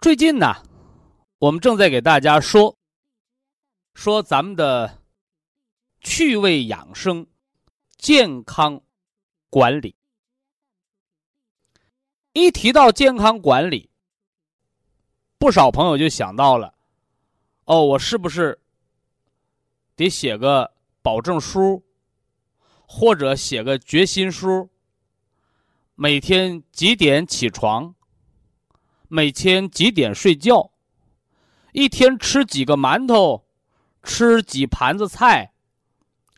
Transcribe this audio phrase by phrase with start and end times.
[0.00, 0.54] 最近呢，
[1.40, 2.78] 我们正在给大家说
[3.94, 5.02] 说咱们的
[5.98, 7.26] 趣味养生、
[7.96, 8.80] 健康
[9.50, 9.96] 管理。
[12.32, 13.90] 一提到健康管理，
[15.36, 16.72] 不少朋友就想到了：
[17.64, 18.60] 哦，我是不是
[19.96, 21.84] 得写个保证书，
[22.86, 24.70] 或者写个决心书？
[25.96, 27.92] 每天几点起床？
[29.08, 30.70] 每天几点睡觉？
[31.72, 33.46] 一天吃几个馒头？
[34.02, 35.52] 吃几盘子菜？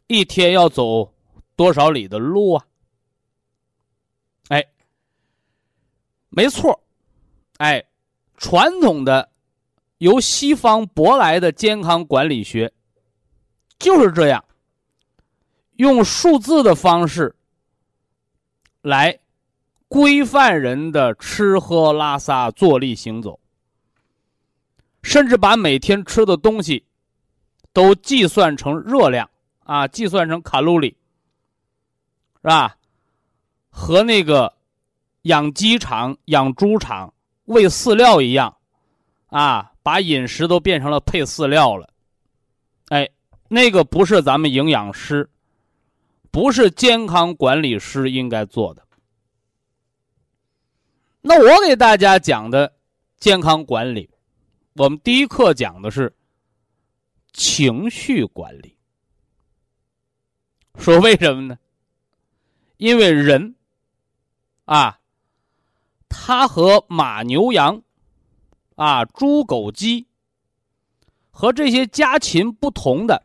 [0.06, 1.12] 一天要走
[1.56, 2.66] 多少里的路啊？
[4.48, 4.64] 哎，
[6.28, 6.82] 没错，
[7.58, 7.84] 哎，
[8.36, 9.30] 传统的
[9.98, 12.72] 由西方舶来的健康管理学
[13.78, 14.44] 就是这样，
[15.76, 17.34] 用数字的方式
[18.82, 19.18] 来。
[19.90, 23.40] 规范人的吃喝拉撒、坐立行走，
[25.02, 26.84] 甚至把每天吃的东西
[27.72, 29.28] 都计算成热量
[29.64, 30.96] 啊，计算成卡路里，
[32.36, 32.76] 是吧？
[33.68, 34.54] 和那个
[35.22, 37.12] 养鸡场、养猪场
[37.46, 38.56] 喂饲料一样，
[39.26, 41.90] 啊，把饮食都变成了配饲料了。
[42.90, 43.08] 哎，
[43.48, 45.28] 那个不是咱们营养师，
[46.30, 48.86] 不是健康管理师应该做的。
[51.22, 52.72] 那我给大家讲的
[53.18, 54.08] 健康管理，
[54.74, 56.14] 我们第一课讲的是
[57.32, 58.74] 情绪管理。
[60.76, 61.58] 说为什么呢？
[62.78, 63.54] 因为人
[64.64, 64.98] 啊，
[66.08, 67.82] 他和马牛羊
[68.76, 70.06] 啊、猪狗鸡
[71.30, 73.22] 和这些家禽不同的，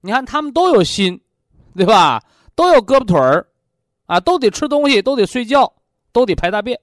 [0.00, 1.20] 你看他们都有心，
[1.76, 2.24] 对吧？
[2.56, 3.46] 都有胳膊腿儿
[4.06, 5.72] 啊，都得吃东西，都得睡觉。
[6.12, 6.80] 都得排大便。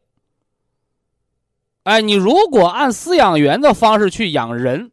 [1.84, 4.92] 哎，你如果按饲养员的方式去养人，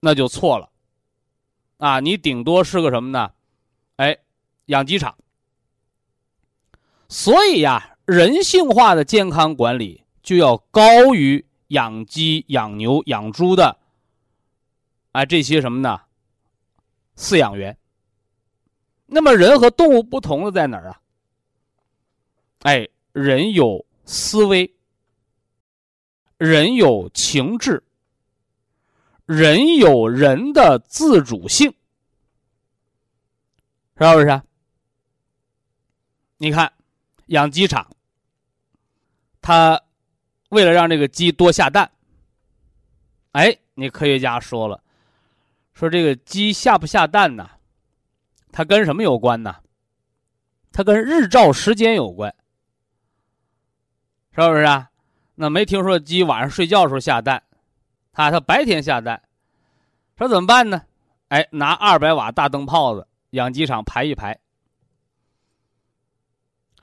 [0.00, 0.70] 那就错了。
[1.78, 3.32] 啊，你顶多是个什么呢？
[3.96, 4.16] 哎，
[4.66, 5.16] 养鸡场。
[7.08, 13.76] 所以呀，人性化的健康管理就要高于养鸡、养牛、养猪的。
[15.12, 16.00] 哎，这些什么呢？
[17.16, 17.76] 饲养员。
[19.06, 21.00] 那么，人和动物不同的在哪儿啊？
[22.60, 24.74] 哎，人有思维，
[26.36, 27.84] 人有情志，
[29.26, 31.72] 人有人的自主性，
[33.96, 34.42] 是不是？
[36.38, 36.72] 你看，
[37.26, 37.90] 养鸡场，
[39.40, 39.80] 他
[40.50, 41.90] 为了让这个鸡多下蛋，
[43.32, 44.82] 哎，你科学家说了，
[45.74, 47.50] 说这个鸡下不下蛋呢？
[48.50, 49.62] 它跟什么有关呢？
[50.72, 52.34] 它跟日照时间有关。
[54.44, 54.88] 是不是啊？
[55.34, 57.42] 那没听说鸡晚上睡觉的时候下蛋，
[58.12, 59.20] 它它白天下蛋，
[60.16, 60.82] 说怎么办呢？
[61.26, 64.38] 哎，拿二百瓦大灯泡子，养鸡场排一排，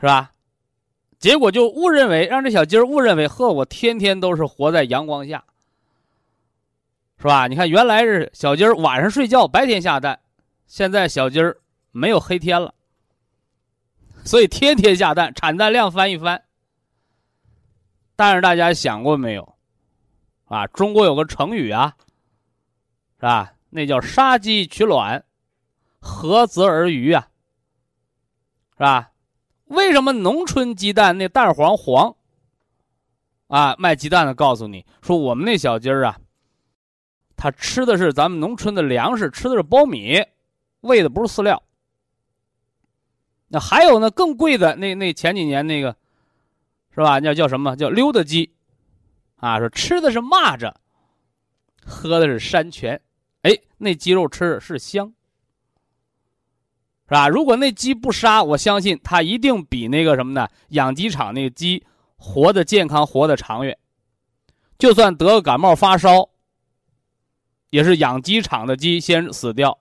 [0.01, 0.31] 是吧？
[1.17, 5.45] 结果就误认为让这小鸡儿误认为，呵，我天天都是活在阳光下，
[7.17, 7.47] 是吧？
[7.47, 10.19] 你看，原来是小鸡儿晚上睡觉，白天下蛋，
[10.67, 11.57] 现在小鸡儿
[11.91, 12.73] 没有黑天了，
[14.25, 16.43] 所以天天下蛋，产蛋量翻一翻。
[18.17, 19.55] 但是大家想过没有，
[20.45, 21.93] 啊，中国有个成语啊，
[23.17, 23.53] 是吧？
[23.69, 25.25] 那叫杀鸡取卵，
[25.99, 27.27] 何泽而渔啊，
[28.77, 29.11] 是吧？
[29.65, 32.15] 为什么农村鸡蛋那蛋黄黄？
[33.47, 36.17] 啊，卖鸡蛋的告诉你说，我们那小鸡儿啊，
[37.35, 40.23] 它吃的是咱们农村的粮食，吃的是苞米，
[40.79, 41.61] 喂的不是饲料。
[43.49, 45.97] 那还有呢，更贵的那那前几年那个。
[46.95, 47.19] 是吧？
[47.19, 48.53] 叫叫什么叫溜达鸡，
[49.35, 50.73] 啊，说吃的是蚂蚱，
[51.85, 53.01] 喝的是山泉，
[53.41, 55.13] 哎，那鸡肉吃着是香，
[57.07, 57.27] 是吧？
[57.27, 60.47] 如果那鸡不杀，我相信它一定比那个什么呢？
[60.69, 63.77] 养鸡场那个鸡活的健康，活的长远。
[64.77, 66.29] 就算得个感冒发烧，
[67.71, 69.77] 也是养鸡场的鸡先死掉，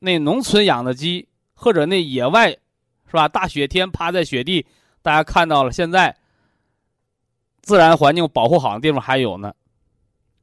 [0.00, 3.28] 那农村养的鸡或者那野外，是吧？
[3.28, 4.66] 大雪天趴在雪地，
[5.02, 6.16] 大家看到了，现在
[7.60, 9.54] 自然环境保护好的地方还有呢，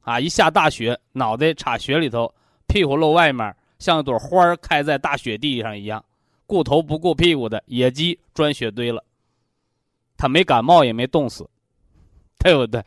[0.00, 2.34] 啊，一下大雪，脑袋插雪里头，
[2.66, 3.54] 屁股露外面。
[3.78, 6.02] 像一朵花开在大雪地上一样，
[6.46, 9.04] 顾头不顾屁股的野鸡钻雪堆了，
[10.16, 11.46] 它没感冒也没冻死，
[12.38, 12.82] 对不对？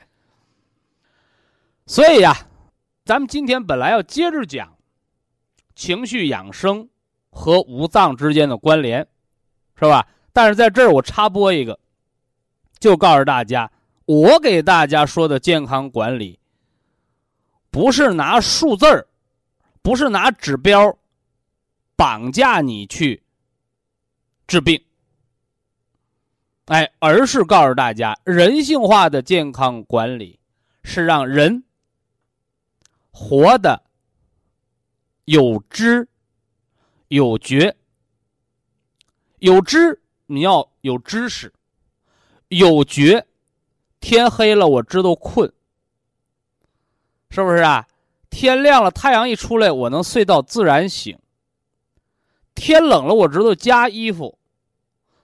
[1.85, 2.33] 所以呀，
[3.05, 4.75] 咱们今天本来要接着讲
[5.75, 6.89] 情绪养生
[7.29, 9.07] 和五脏之间的关联，
[9.75, 10.07] 是吧？
[10.39, 11.77] 但是在这儿我插播一个，
[12.79, 13.69] 就告诉大家，
[14.05, 16.39] 我给大家说的健康管理，
[17.69, 19.05] 不是拿数字儿。
[19.81, 20.97] 不是拿指标
[21.97, 23.21] 绑架你去
[24.47, 24.81] 治病，
[26.67, 30.39] 哎，而是告诉大家，人性化的健康管理
[30.83, 31.65] 是让人
[33.11, 33.83] 活的
[35.25, 36.07] 有知
[37.09, 37.75] 有觉。
[39.39, 41.51] 有知你要有知识，
[42.49, 43.25] 有觉，
[43.99, 45.51] 天黑了我知道困，
[47.31, 47.87] 是不是啊？
[48.29, 51.17] 天亮了，太阳一出来，我能睡到自然醒。
[52.53, 54.37] 天冷了，我知道加衣服；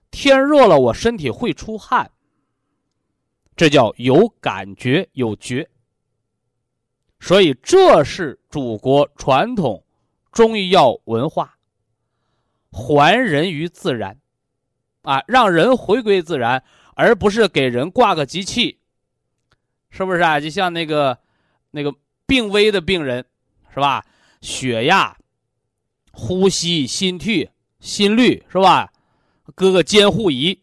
[0.10, 2.10] 天热了，我身体会出汗。
[3.56, 5.70] 这叫有感觉有觉。
[7.20, 9.84] 所以，这是祖国传统
[10.32, 11.58] 中医药文化，
[12.72, 14.20] 还人于自然，
[15.06, 16.62] 啊，让人回归自然，
[16.96, 18.80] 而不是给人挂个机器，
[19.90, 20.40] 是不是啊？
[20.40, 21.18] 就像那个，
[21.72, 21.96] 那个。
[22.28, 23.24] 病危的病人，
[23.72, 24.04] 是吧？
[24.42, 25.16] 血压、
[26.12, 27.48] 呼吸、心率、
[27.80, 28.92] 心率，是吧？
[29.54, 30.60] 搁个监护仪，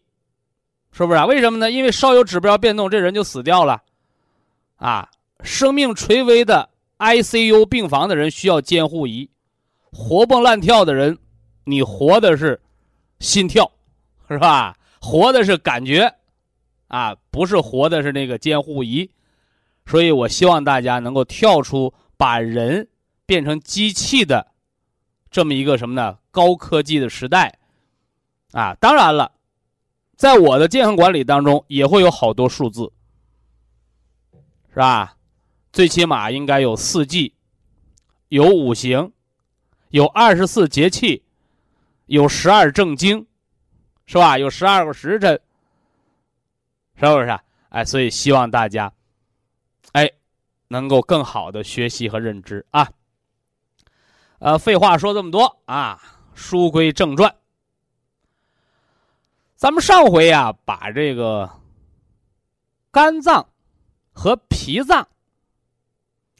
[0.91, 1.25] 是不是啊？
[1.25, 1.71] 为什么呢？
[1.71, 3.81] 因为稍有指标变动，这人就死掉了。
[4.75, 5.09] 啊，
[5.41, 9.29] 生命垂危的 ICU 病房的人需要监护仪，
[9.89, 11.17] 活蹦乱跳的人，
[11.63, 12.61] 你活的是
[13.21, 13.71] 心跳，
[14.33, 14.77] 是吧？
[14.99, 16.15] 活的是感觉，
[16.87, 19.09] 啊，不是活的是那个监护仪。
[19.85, 22.87] 所以，我希望大家能够跳出把人
[23.25, 24.47] 变成机器的
[25.29, 26.19] 这么一个什么呢？
[26.31, 27.59] 高科技的时代，
[28.53, 29.33] 啊，当然了，
[30.15, 32.91] 在我的健康管理当中也会有好多数字，
[34.69, 35.17] 是吧？
[35.71, 37.33] 最起码应该有四季，
[38.29, 39.11] 有五行，
[39.89, 41.23] 有二十四节气，
[42.05, 43.27] 有十二正经，
[44.05, 44.37] 是吧？
[44.37, 45.31] 有十二个时辰，
[46.95, 47.39] 是不是？
[47.69, 48.91] 哎，所以希望大家。
[49.93, 50.09] 哎，
[50.67, 52.89] 能够更好的学习和认知啊。
[54.39, 56.01] 呃，废话说这么多啊，
[56.33, 57.33] 书归正传。
[59.55, 61.49] 咱们上回呀，把这个
[62.91, 63.47] 肝脏
[64.11, 65.07] 和脾脏，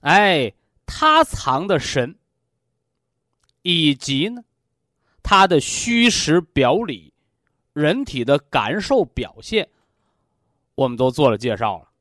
[0.01, 0.54] 哎，
[0.86, 2.18] 它藏的神，
[3.62, 4.44] 以及呢，
[5.21, 7.12] 它的虚实表里，
[7.73, 9.69] 人体的感受表现，
[10.75, 11.91] 我们都做了介绍了。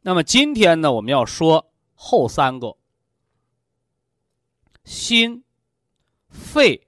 [0.00, 2.76] 那么今天呢，我们要说后三个：
[4.84, 5.42] 心、
[6.28, 6.86] 肺、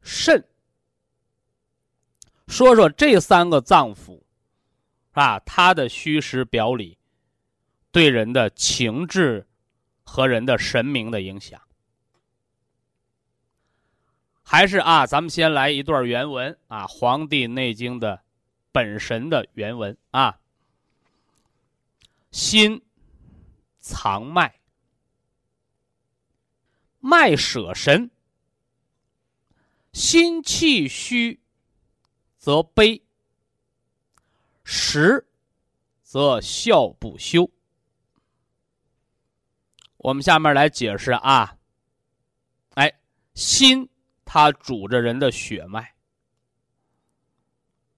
[0.00, 0.48] 肾。
[2.46, 4.22] 说说这三个脏腑
[5.10, 6.96] 啊，它的虚实表里，
[7.90, 9.46] 对人的情志
[10.04, 11.60] 和人的神明的影响。
[14.48, 18.22] 还是啊，咱们先来一段原文啊，《黄帝内经》的
[18.70, 20.38] 本神的原文啊。
[22.30, 22.80] 心
[23.80, 24.60] 藏脉，
[27.00, 28.08] 脉舍神。
[29.92, 31.40] 心气虚
[32.38, 33.02] 则悲，
[34.62, 35.26] 实
[36.04, 37.50] 则笑不休。
[39.96, 41.56] 我们下面来解释啊，
[42.74, 43.00] 哎，
[43.34, 43.88] 心
[44.26, 45.94] 它主着人的血脉，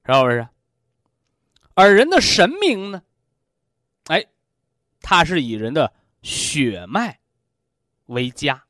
[0.04, 0.46] 是不是？
[1.74, 3.02] 而人的神明呢？
[4.04, 4.24] 哎，
[5.00, 5.92] 它是以人的
[6.22, 7.18] 血脉
[8.06, 8.62] 为家，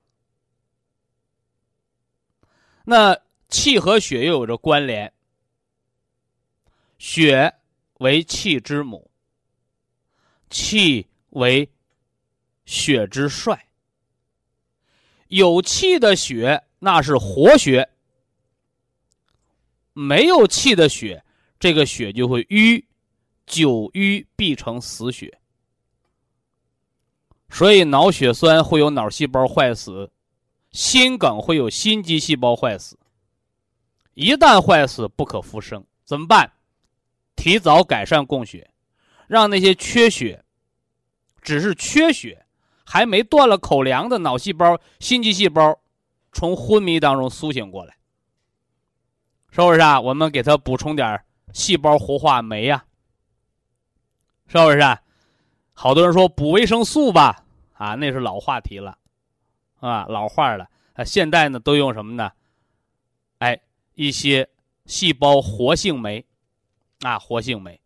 [2.85, 5.12] 那气和血又有着关联。
[6.99, 7.55] 血
[7.95, 9.11] 为气之母，
[10.50, 11.71] 气为
[12.65, 13.69] 血之帅。
[15.29, 17.88] 有气的血那是活血，
[19.92, 21.25] 没有气的血，
[21.58, 22.85] 这个血就会瘀。
[23.47, 25.40] 久瘀必成死血，
[27.49, 30.11] 所以脑血栓会有脑细胞坏死，
[30.70, 32.99] 心梗会有心肌细胞坏死。
[34.12, 36.52] 一旦坏死，不可复生，怎么办？
[37.37, 38.70] 提早改善供血，
[39.26, 40.44] 让那些缺血，
[41.40, 42.44] 只是缺血，
[42.85, 45.80] 还没断了口粮的脑细胞、心肌细胞，
[46.38, 47.97] 从昏迷当中苏醒过来。
[49.50, 50.00] 是不是啊？
[50.00, 51.21] 我们给他补充点
[51.52, 52.85] 细胞活化酶呀，
[54.47, 54.78] 是不是？
[54.78, 55.02] 啊？
[55.73, 58.97] 好多人说补维生素吧，啊，那是老话题了，
[59.80, 60.71] 啊，老话了。
[60.92, 62.30] 啊，现在呢都用什么呢？
[63.38, 63.61] 哎，
[63.95, 64.49] 一些
[64.87, 66.25] 细胞活性酶，
[67.00, 67.80] 啊，活性酶，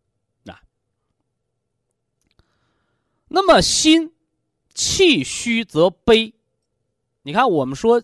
[0.45, 0.61] 啊。
[3.29, 4.13] 那么心
[4.75, 6.35] 气虚则悲，
[7.23, 8.03] 你看我们说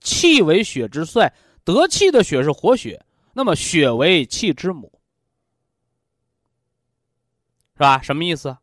[0.00, 1.32] 气为血之帅。
[1.62, 4.90] 得气的血是活血，那么血为气之母，
[7.74, 8.00] 是吧？
[8.02, 8.56] 什么意思？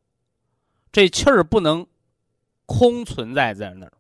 [0.91, 1.85] 这气儿不能
[2.65, 3.93] 空存在在那儿，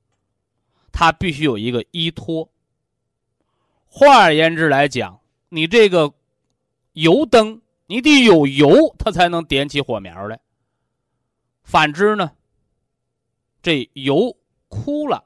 [0.91, 2.49] 它必须有一个依托。
[3.85, 6.11] 换而言之来讲，你这个
[6.93, 10.39] 油灯，你得有油，它才能点起火苗来。
[11.63, 12.31] 反之呢，
[13.61, 14.35] 这油
[14.69, 15.23] 枯了，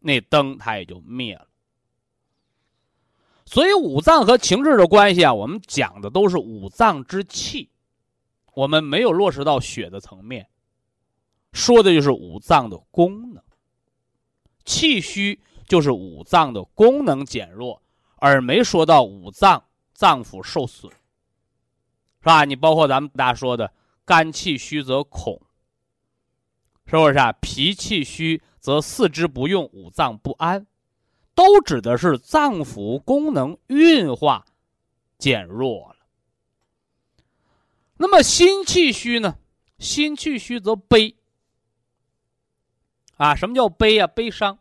[0.00, 1.46] 那灯它也就灭了。
[3.46, 7.70] 所以五脏和情志的关系啊，我们讲的都是五脏之气，
[8.54, 10.48] 我们没有落实到血的层面，
[11.52, 13.42] 说的就是五脏的功能。
[14.64, 17.82] 气虚就是五脏的功能减弱，
[18.16, 22.44] 而没说到五脏脏腑受损，是吧？
[22.44, 23.72] 你包括咱们大家说的
[24.04, 25.40] 肝气虚则恐，
[26.86, 27.32] 是不是啊？
[27.40, 30.66] 脾气虚则四肢不用，五脏不安。
[31.34, 34.44] 都指的是脏腑功能运化
[35.16, 35.96] 减弱了。
[37.96, 39.38] 那么心气虚呢？
[39.78, 41.16] 心气虚则悲
[43.16, 43.34] 啊？
[43.34, 44.06] 什么叫悲啊？
[44.06, 44.58] 悲伤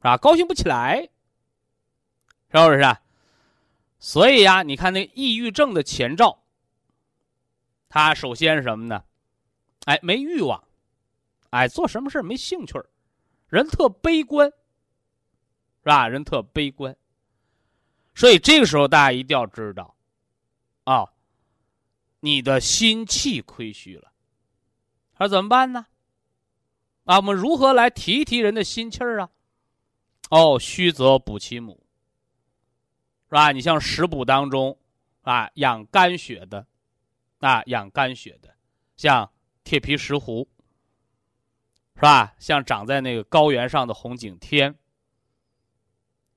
[0.00, 0.16] 啊？
[0.16, 1.10] 高兴不起来，
[2.50, 2.80] 是不是？
[2.80, 3.00] 啊？
[3.98, 6.42] 所以呀，你看那抑郁症的前兆，
[7.88, 9.04] 他首先什么呢？
[9.84, 10.67] 哎，没欲望，
[11.50, 12.80] 哎，做什么事没兴趣
[13.48, 14.52] 人特悲观。
[15.80, 16.06] 是吧？
[16.06, 16.94] 人特悲观，
[18.14, 19.96] 所以这个时候大家一定要知道，
[20.84, 21.08] 啊，
[22.20, 24.12] 你的心气亏虚了，
[25.18, 25.86] 那怎么办呢？
[27.04, 29.30] 啊，我们如何来提一提人的心气儿啊？
[30.28, 31.86] 哦，虚则补其母，
[33.28, 33.52] 是吧？
[33.52, 34.76] 你像食补当中，
[35.22, 36.66] 啊，养肝血的，
[37.38, 38.54] 啊，养肝血的，
[38.96, 39.30] 像
[39.64, 40.46] 铁皮石斛，
[41.98, 42.32] 是吧？
[42.38, 44.74] 像长在那个高原上的红景天。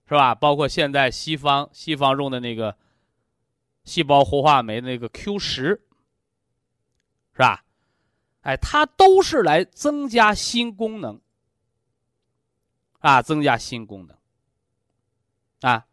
[0.07, 0.35] 是吧？
[0.35, 2.75] 包括现在西方西方用的那个
[3.85, 5.81] 细胞活化酶那个 Q 十，
[7.31, 7.63] 是吧？
[8.41, 11.21] 哎，它都是来增加新功能
[12.99, 14.17] 啊，增加新功能
[15.61, 15.87] 啊。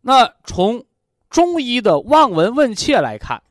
[0.00, 0.86] 那从
[1.28, 3.42] 中医的望闻问切来看，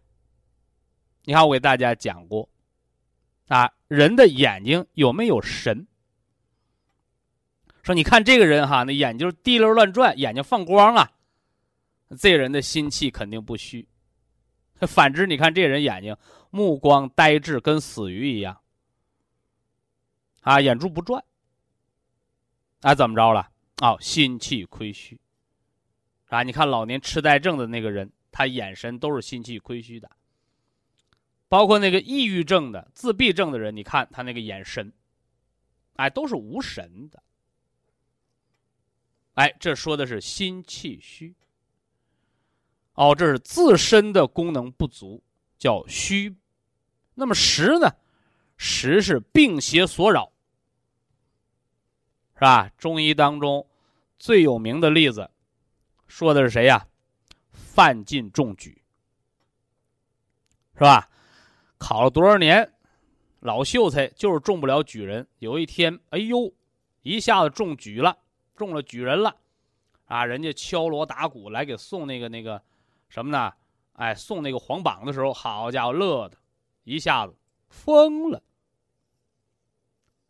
[1.26, 2.50] 你看我给大家讲过
[3.48, 5.88] 啊，人的眼睛有没有神？
[7.84, 11.12] 说你看这个人哈，那眼睛滴溜乱转，眼睛放光啊，
[12.20, 13.88] 这人的心气肯定不虚。
[14.82, 16.16] 反之，你看这人眼睛
[16.50, 18.60] 目光呆滞，跟死鱼一样，
[20.42, 21.24] 啊，眼珠不转，
[22.82, 23.50] 啊，怎么着了？
[23.82, 25.20] 哦，心气亏虚，
[26.28, 30.12] 啊，你看老年痴呆症的那个人，他眼神都是心气亏虚的。
[31.50, 34.92] 包括那个抑郁症的、自闭症的人，你看他那个眼神，
[35.96, 37.24] 哎，都是无神的。
[39.36, 41.36] 哎，这说的是心气虚。
[42.94, 45.24] 哦，这是自身的功能不足，
[45.58, 46.36] 叫虚。
[47.14, 47.96] 那么实呢？
[48.58, 50.32] 实是病邪所扰，
[52.34, 52.70] 是吧？
[52.78, 53.68] 中医当中
[54.18, 55.30] 最有名的例子，
[56.08, 56.88] 说的是谁呀？
[57.52, 58.82] 范进中举，
[60.74, 61.08] 是吧？
[61.78, 62.74] 考了多少年，
[63.40, 65.28] 老秀才就是中不了举人。
[65.40, 66.54] 有一天，哎呦，
[67.02, 68.18] 一下子中举了。
[68.56, 69.38] 中了举人了，
[70.06, 70.26] 啊！
[70.26, 72.60] 人家敲锣打鼓来给送那个那个
[73.08, 73.54] 什么呢？
[73.94, 76.36] 哎，送那个黄榜的时候，好家伙，乐的
[76.84, 77.36] 一下子
[77.70, 78.42] 疯了，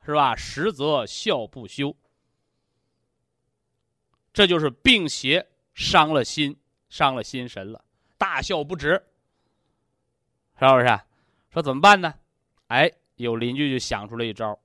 [0.05, 0.35] 是吧？
[0.35, 1.95] 实则笑不休，
[4.33, 7.85] 这就是病邪伤了心，伤了心神了，
[8.17, 9.01] 大笑不止，
[10.59, 10.99] 是不是？
[11.57, 12.13] 说怎么办呢？
[12.67, 14.59] 哎，有邻居就想出了一招，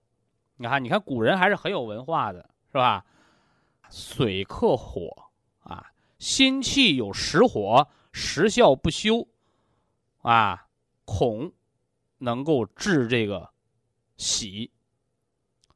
[0.56, 3.02] 你看，你看古人还是很有文化的，是吧？
[3.88, 5.08] 水克火
[5.60, 9.26] 啊，心气有实火，时效不休
[10.20, 10.66] 啊，
[11.06, 11.50] 恐
[12.18, 13.48] 能够治这个
[14.18, 14.70] 喜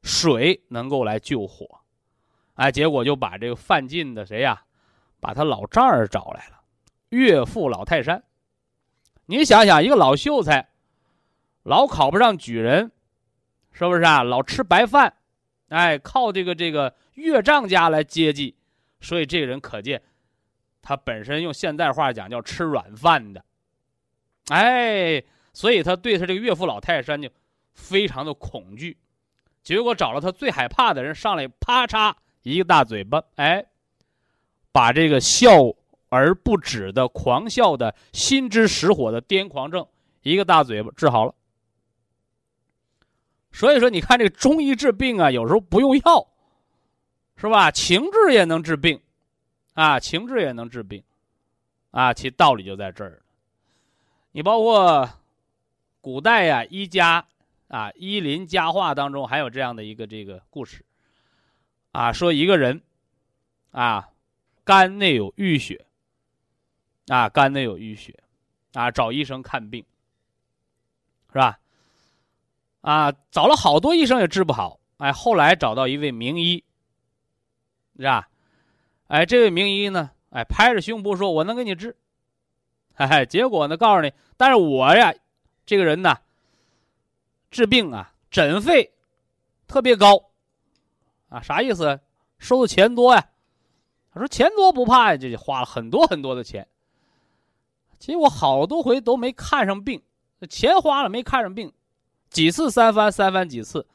[0.02, 1.80] 水能够来救火，
[2.56, 4.64] 哎，结果就把这个范进的谁呀，
[5.18, 6.60] 把他老丈人找来了，
[7.08, 8.22] 岳父老泰山。
[9.24, 10.68] 你想想，一个老秀才，
[11.66, 12.92] 老考不上举人，
[13.72, 14.22] 是不是啊？
[14.22, 15.12] 老吃白饭，
[15.68, 18.54] 哎，靠这个这个岳丈家来接济，
[19.00, 20.00] 所以这个人可见，
[20.80, 23.44] 他本身用现代话讲叫吃软饭的，
[24.50, 27.28] 哎，所以他对他这个岳父老泰山就
[27.74, 28.96] 非常的恐惧。
[29.64, 33.66] 结果找了他最害怕的人上来，啪嚓一个大嘴巴，哎，
[34.70, 35.50] 把这个笑
[36.10, 39.84] 而不止的狂笑的心之实火的癫狂症
[40.22, 41.34] 一个大嘴巴治好了。
[43.56, 46.28] 所以说，你看这个中医治病啊，有时候不用药，
[47.36, 47.70] 是吧？
[47.70, 49.00] 情志也能治病，
[49.72, 51.02] 啊，情志也能治病，
[51.90, 53.22] 啊，其道理就在这儿。
[54.32, 55.08] 你包括
[56.02, 57.26] 古代呀，医家。
[57.68, 60.84] 啊，《医林家话》当中还有这样的一个这个故事，
[61.90, 62.80] 啊，说一个人，
[63.72, 64.08] 啊，
[64.62, 65.84] 肝内有淤血，
[67.08, 68.22] 啊，肝内有淤血，
[68.74, 69.84] 啊，找医生看病，
[71.32, 71.58] 是吧？
[72.86, 76.62] 啊，找了好多医生也治不好，哎，后来找到一位名医，
[77.96, 78.28] 是吧？
[79.08, 81.96] 哎，这位名医呢，哎，拍着胸脯说：“我能给你治。”
[82.94, 85.12] 嘿嘿，结果呢，告诉你，但是我呀，
[85.66, 86.16] 这个人呢。
[87.50, 88.92] 治病啊，诊费
[89.66, 90.30] 特别高，
[91.28, 91.98] 啊，啥意思？
[92.38, 93.28] 收的钱多呀。
[94.12, 96.68] 他说钱多不怕呀，就花了很多很多的钱。
[97.98, 100.00] 结果好多回都没看上病，
[100.48, 101.72] 钱花了没看上病，
[102.36, 103.86] 几次三番，三番几次，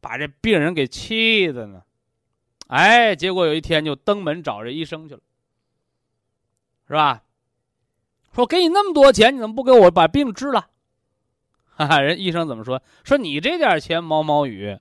[0.00, 1.82] 把这病人给气的呢。
[2.68, 5.20] 哎，结果有一天就登门找这医生去了，
[6.88, 7.22] 是吧？
[8.32, 10.68] 说给你那么多钱，你怎么不给我把病治了？
[11.76, 12.80] 哈哈，人医生怎么说？
[13.04, 14.78] 说你这点钱毛毛雨，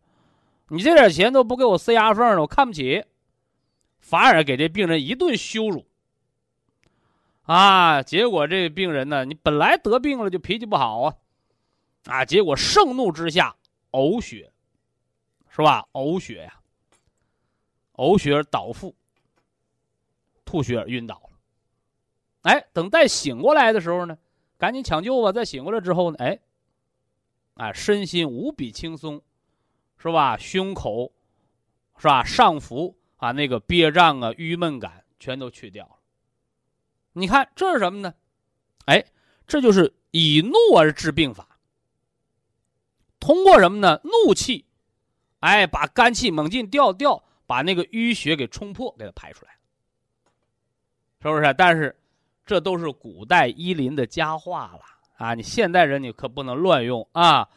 [0.70, 3.04] 你这点钱都不给我塞牙缝了，我看不起，
[4.00, 5.86] 反而给这病人一顿羞辱。
[7.42, 11.16] 啊，结果这病人呢，你本来得病了就脾气不好啊，
[12.06, 13.56] 啊，结果盛怒之下
[13.92, 14.52] 呕血，
[15.50, 15.88] 是吧？
[15.94, 16.60] 呕血呀，
[17.94, 18.96] 呕血而倒腹，
[20.46, 21.30] 吐血而晕倒了。
[22.44, 24.18] 哎，等再醒过来的时候呢，
[24.58, 25.32] 赶紧抢救吧。
[25.32, 26.40] 再醒过来之后呢，哎。
[27.56, 29.22] 啊，身心无比轻松，
[29.98, 30.38] 是吧？
[30.38, 31.12] 胸口，
[31.98, 32.24] 是吧？
[32.24, 35.98] 上腹啊，那个憋胀啊、郁闷感全都去掉了。
[37.12, 38.14] 你看这是什么呢？
[38.86, 39.04] 哎，
[39.46, 41.49] 这就是以怒而治病法。
[43.20, 44.00] 通过什么呢？
[44.04, 44.66] 怒气，
[45.40, 49.52] 哎，把肝气猛劲调调，把那个淤血给冲破，给它排出来，
[51.22, 51.54] 是不是？
[51.58, 51.96] 但是，
[52.46, 54.82] 这都是古代医林的佳话了。
[55.18, 57.50] 啊，你现代人你可不能乱用啊！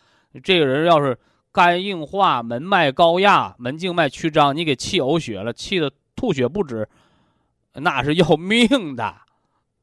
[0.42, 1.16] 这个人要是
[1.52, 6.88] 肝硬化、门脉高压、门静脉曲张，你给气呕血了，气的吐血不止，
[7.74, 9.14] 那是要命的。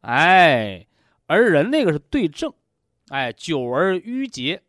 [0.01, 0.85] 哎，
[1.27, 2.53] 而人那个是对症，
[3.07, 4.61] 哎，久而淤结，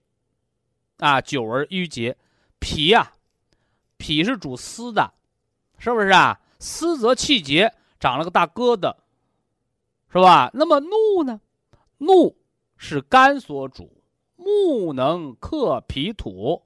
[1.00, 2.16] 啊，久而淤结，
[2.60, 3.12] 脾呀，
[3.98, 5.12] 脾是主思的，
[5.76, 6.40] 是不是啊？
[6.58, 8.94] 思则气结，长了个大疙瘩，
[10.12, 10.50] 是吧？
[10.54, 11.40] 那么怒呢？
[11.98, 12.36] 怒。
[12.82, 14.02] 是肝所主，
[14.36, 16.62] 木能克脾土，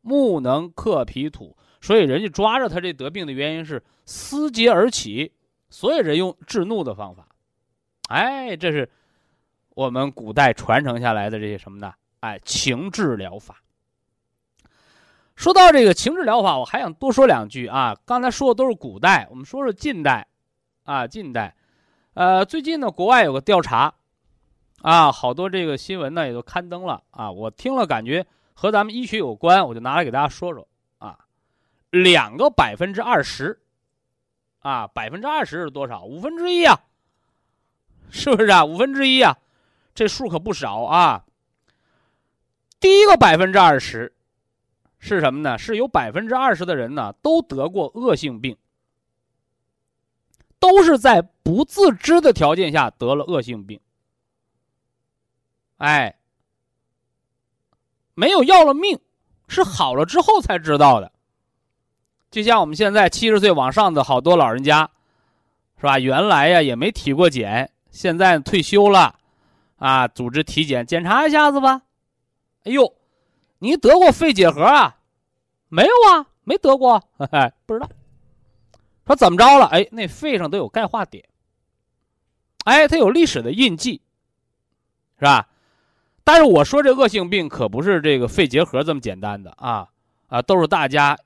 [0.00, 5.30] 木能克脾土，所以人家抓着他这得病的原因是思结而起，
[5.70, 7.28] 所以人用治怒的方法。
[8.08, 8.90] 哎，这是
[9.76, 11.94] 我们古代传承下来的这些什么呢？
[12.18, 13.62] 哎，情志疗法。
[15.42, 17.96] 说到这个情志疗法，我还想多说两句啊。
[18.04, 20.24] 刚才说的都是古代，我们说说近代，
[20.84, 21.56] 啊，近代，
[22.14, 23.92] 呃，最近呢，国外有个调查。
[24.82, 28.24] 啊，好多这个新闻呢也都刊登了啊，我听了感觉
[28.54, 31.18] 和咱们医学有关，我就拿来给大家说说啊。
[31.90, 33.60] 两个百分之二十，
[34.60, 36.04] 啊，百分之二十是多少？
[36.04, 36.78] 五分之一啊，
[38.10, 38.64] 是不是啊？
[38.64, 39.36] 五分之一啊，
[39.92, 41.24] 这数可不少啊。
[42.78, 44.14] 第一个百分之二十
[45.04, 45.58] 是什么呢？
[45.58, 48.56] 是有百分之二十的人呢都得过恶性病，
[50.60, 53.80] 都是在不自知的条件下得了恶性病。
[55.78, 56.14] 哎，
[58.14, 59.00] 没有要了命，
[59.48, 61.10] 是好了之后才知道的。
[62.30, 64.88] 就像我们现在七十岁往上的好多老人家，
[65.78, 65.98] 是吧？
[65.98, 69.18] 原来呀也没体过检，现在退休了，
[69.78, 71.82] 啊，组织体检检查一下子吧。
[72.62, 72.94] 哎呦，
[73.62, 74.98] 你得过肺结核啊？
[75.68, 77.00] 没有啊，没得过，
[77.64, 77.88] 不知道。
[79.06, 79.66] 说怎么着了？
[79.66, 81.24] 哎，那肺上都有钙化点，
[82.64, 84.02] 哎，它有历史的印记，
[85.16, 85.48] 是吧？
[86.24, 89.88] 但是我说这恶性病可不是这个肺结核这么简单的啊
[90.26, 91.16] 啊，都是大家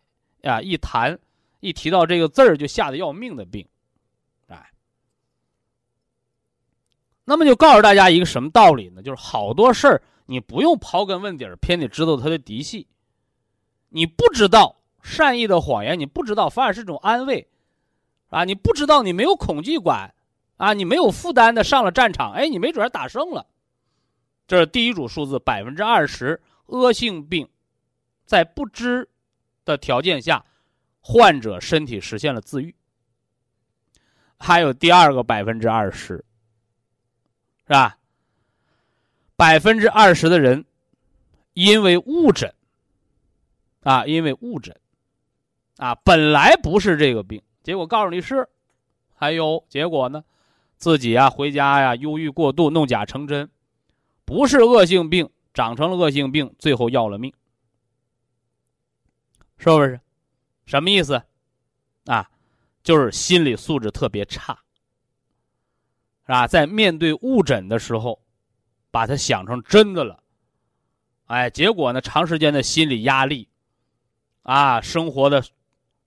[0.42, 1.18] 啊一谈
[1.60, 3.66] 一提到这个字儿就吓得要命的病，
[4.48, 4.70] 哎，
[7.24, 9.02] 那么就告诉大家一个什么道理呢？
[9.02, 12.88] 就是好多事儿你不用刨根问底儿，偏得知道他的底细。
[13.88, 17.48] 你不知道善意的谎言，你不知道反而是种安慰，
[18.28, 20.14] 啊，你不知道你没有恐惧感，
[20.56, 23.46] 啊，你没有负担的上了战场，哎，你没准打胜了。
[24.46, 27.48] 这是第一组数字，百分之二十恶性病，
[28.24, 29.08] 在不知
[29.64, 30.44] 的条件下，
[31.00, 32.74] 患者身体实现了自愈。
[34.38, 36.24] 还有第二个百分之二十，
[37.66, 37.98] 是吧？
[39.36, 40.64] 百分之二十的人
[41.52, 42.52] 因为误诊，
[43.82, 44.74] 啊，因为误诊，
[45.76, 48.48] 啊，本来不是这个病，结果告诉你是，
[49.14, 50.24] 还有结果呢，
[50.76, 53.48] 自己啊回家呀忧郁过度，弄假成真。
[54.24, 57.32] 不是恶性病，长成了恶性病，最后要了命，
[59.58, 60.00] 是不是？
[60.64, 61.22] 什么意思？
[62.06, 62.28] 啊，
[62.82, 64.58] 就是心理素质特别差，
[66.26, 66.48] 是吧？
[66.48, 68.20] 在面对误诊的时候，
[68.96, 70.22] 把它想成真的了，
[71.26, 73.46] 哎，结果呢，长时间的心理压力，
[74.42, 75.44] 啊，生活的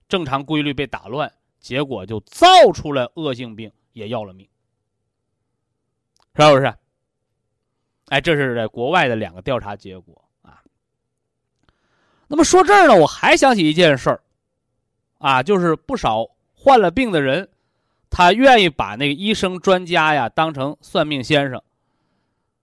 [0.08, 4.48] 正常规律被打乱，结果就造出了恶性病，也要了命，
[6.34, 6.74] 是不是？
[8.08, 10.60] 哎，这是在国外的两个调查结果啊。
[12.26, 14.20] 那么说这儿呢，我还想起一件事儿，
[15.18, 17.48] 啊，就是不少患了病的人，
[18.10, 21.62] 他愿意把那个医生专家呀当成算命先生，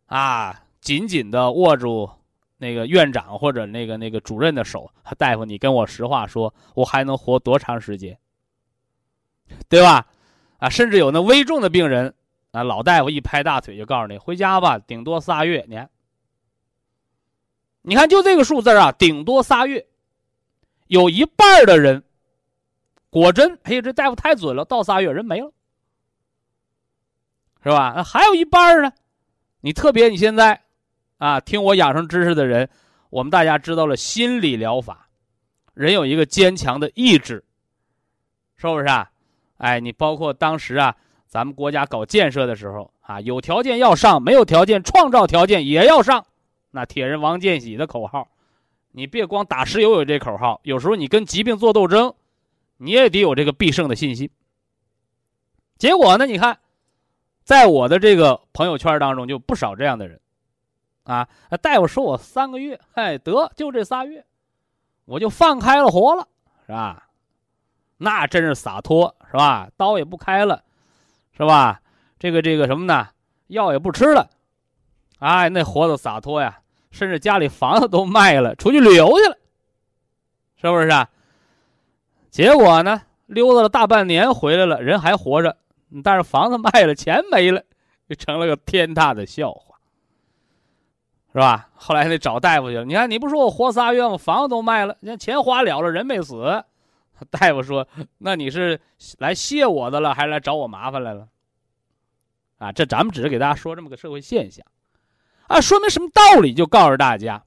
[0.08, 2.10] 啊，紧紧的握住
[2.58, 8.18] 那个院长或者那个那个主任的手，大夫，你跟我实话说，我还能活多长时间？
[9.70, 10.06] 对吧？
[10.58, 12.14] 啊，甚至有那危重的病人。
[12.52, 15.64] 啊，老大夫一拍大腿就告诉你回家吧，顶多仨月。
[15.68, 15.90] 你看，
[17.82, 19.86] 你看，就这个数字啊，顶多仨月，
[20.88, 22.04] 有一半的人
[23.10, 25.52] 果真，哎呀，这大夫太准了，到仨月人没了，
[27.62, 27.94] 是吧？
[27.98, 28.92] 那还有一半呢，
[29.62, 30.62] 你特别你现在
[31.18, 32.70] 啊，听我养生知识的人，
[33.10, 35.08] 我们大家知道了心理疗法，
[35.74, 37.44] 人有一个坚强的意志，
[38.56, 39.12] 是不是啊？
[39.58, 40.96] 哎，你包括当时啊。
[41.30, 46.26] 咱们国家搞建设的时候啊，有条件要上，没有条件创造条件也要上。
[46.72, 48.30] 那铁人王建喜的口号，
[48.94, 52.14] 你别光打石油有这口号，有时候你跟疾病做斗争，
[52.78, 54.30] 你也得有这个必胜的信心。
[55.78, 56.58] 结果呢，你看，
[57.48, 60.20] 在我的这个朋友圈当中，就不少这样的人，
[61.06, 61.30] 啊，
[61.62, 64.26] 大夫说我三个月，哎，得就这仨月，
[65.06, 66.28] 我就放开了活了，
[66.66, 67.08] 是吧？
[68.00, 69.70] 那真是洒脱，是吧？
[69.78, 70.62] 刀也不开了。
[71.38, 71.80] 是吧？
[72.20, 73.08] 这个这个什么呢？
[73.48, 74.30] 药也不吃了，
[75.20, 76.60] 哎，那活的洒脱呀！
[76.92, 79.38] 甚至家里房子都卖了，出去旅游去了，
[80.58, 81.10] 是不是啊？
[82.30, 85.56] 结果呢，溜达了大半年回来了，人还活着，
[86.04, 87.64] 但是房子卖了，钱没了，
[88.08, 89.76] 就成了个天大的笑话，
[91.32, 91.70] 是吧？
[91.76, 92.86] 后来得找大夫去了。
[92.86, 94.18] 你看，你不说我活仨月吗？
[94.18, 96.64] 房子都卖了，你看钱花了了，人没死。
[97.32, 97.88] 大夫说
[98.20, 98.80] ：“那你是
[99.18, 101.28] 来谢我的了，还是来找我麻烦来了？”
[102.60, 104.66] 啊，这咱们只是给大家说这么个社会现象，
[105.48, 106.54] 啊，说明什么道理？
[106.54, 107.44] 就告诉大家，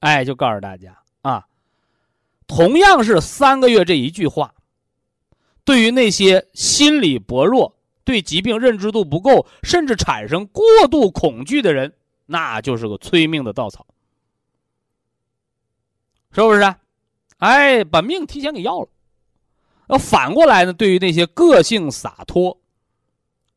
[0.00, 1.46] 哎，就告诉大家啊，
[2.46, 4.54] 同样是三个月这一句话，
[5.64, 11.92] 对于那些心理薄弱、对疾病认知度不够，甚至产生过度恐惧的人，
[12.26, 13.86] 那就是个催命的稻草，
[16.32, 16.60] 是不是？
[16.60, 16.78] 啊？
[17.38, 18.88] 哎，把命提前给要了。
[19.88, 20.72] 那反过来呢？
[20.72, 22.58] 对于那些个性洒脱，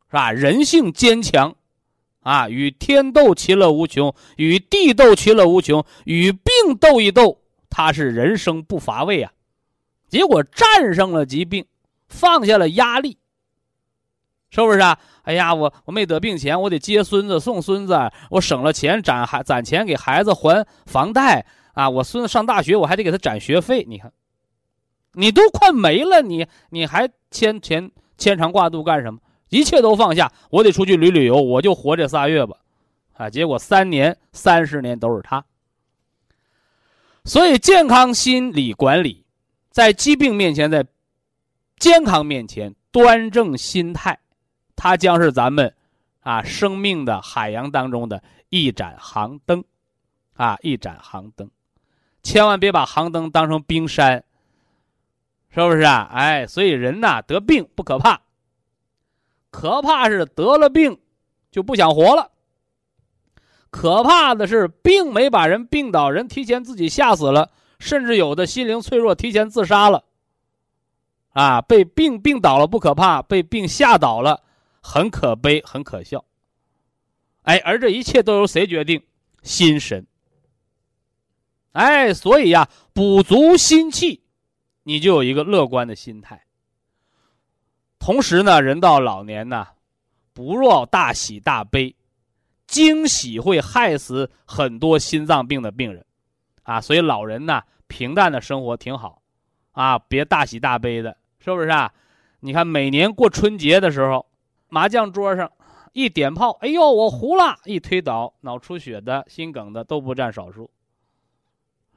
[0.07, 0.31] 是吧？
[0.31, 1.55] 人性坚强，
[2.21, 9.31] 啊，与天斗其乐无穷，与地斗其乐无穷，与病斗一斗，他是人生不乏味啊。
[10.09, 11.65] 结果战胜了疾病，
[12.15, 13.19] 放下了压力，
[14.49, 14.97] 是不是啊？
[15.23, 17.99] 哎呀，我我没得病前，我得接孙子送孙子，
[18.31, 21.45] 我省了钱攒还攒钱给孩子还房贷。
[21.75, 21.89] 啊！
[21.89, 23.83] 我孙子上大学，我还得给他攒学费。
[23.85, 24.09] 你看，
[25.11, 29.19] 你都快没了，你你还牵牵牵肠挂肚干什么？
[29.49, 32.55] 一切都放下，我得出去旅旅游，我就活这仨月吧。
[33.17, 33.29] 啊！
[33.29, 35.43] 结果三年、三十年都是他。
[37.25, 39.25] 所以，健康心理管理，
[39.69, 40.85] 在疾病面前，在
[41.77, 44.19] 健康面前，端正心态，
[44.75, 45.73] 它将是咱们
[46.21, 49.63] 啊生命的海洋当中的一盏航灯，
[50.33, 51.49] 啊，一盏航灯。
[52.23, 54.23] 千万别把航灯当成冰山，
[55.49, 56.09] 是不是啊？
[56.11, 58.21] 哎，所以人呐得病不可怕，
[59.51, 60.99] 可怕是得了病
[61.51, 62.31] 就不想活了。
[63.69, 70.05] 可怕的是病没把人病倒，人提前自己吓死了，甚至有的心灵脆弱，提前自杀了。
[71.35, 74.41] 啊，被病病倒了不可怕，被病吓倒了，
[74.81, 76.23] 很可悲，很可笑。
[77.41, 79.03] 哎，而这一切都由谁决定？
[79.43, 80.07] 心神。
[81.73, 84.23] 哎，所以呀，补足心气，
[84.83, 86.41] 你就有一个乐观的心态。
[87.99, 89.67] 同时呢，人到老年呢，
[90.31, 91.93] 不若大喜大悲，
[92.65, 96.05] 惊喜会害死很多心脏病的病人，
[96.63, 99.21] 啊，所以老人呢，平淡的生活挺好，
[99.73, 101.17] 啊，别大喜大悲的。
[101.45, 101.93] 是不是啊？
[102.39, 104.25] 你看每年过春节的时候，
[104.67, 105.51] 麻将桌上
[105.93, 107.55] 一点炮，哎呦，我糊了！
[107.65, 110.67] 一推倒，脑出血的、心梗的都不占少数。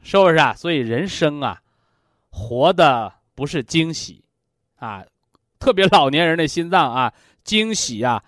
[0.02, 0.52] 是不是啊？
[0.54, 1.62] 所以人生啊，
[2.28, 4.22] 活的不是惊喜
[4.76, 5.02] 啊，
[5.58, 8.22] 特别老年人的心脏啊，惊喜啊，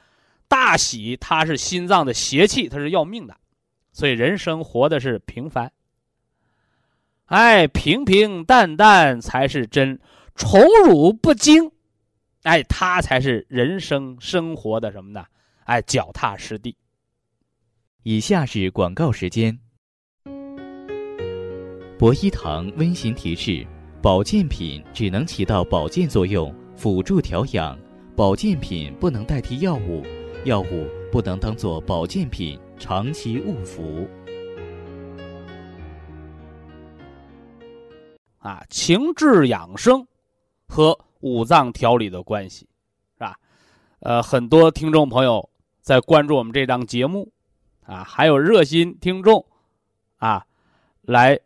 [0.48, 3.36] 大喜，它是心脏的邪气，它是要命的。
[3.92, 5.70] 所以人生活的是平凡，
[7.26, 10.00] 哎，平平淡淡才是真。
[10.34, 11.70] 宠辱不惊，
[12.42, 15.24] 哎，他才是人生生活的什么呢？
[15.64, 16.76] 哎，脚踏实地。
[18.02, 19.58] 以下是广告时间。
[21.98, 23.66] 博一堂温馨提示：
[24.00, 27.76] 保健品只能起到保健作用，辅助调养；
[28.16, 30.02] 保健品不能代替药物，
[30.46, 34.08] 药物不能当做保健品长期误服。
[38.38, 40.06] 啊，情志养生。
[40.70, 42.60] 和五脏调理的关系，
[43.14, 43.36] 是吧？
[43.98, 45.50] 呃，很多听众朋友
[45.82, 47.30] 在关注我们这档节目，
[47.84, 49.44] 啊，还有热心听众，
[50.18, 50.46] 啊，
[51.02, 51.38] 来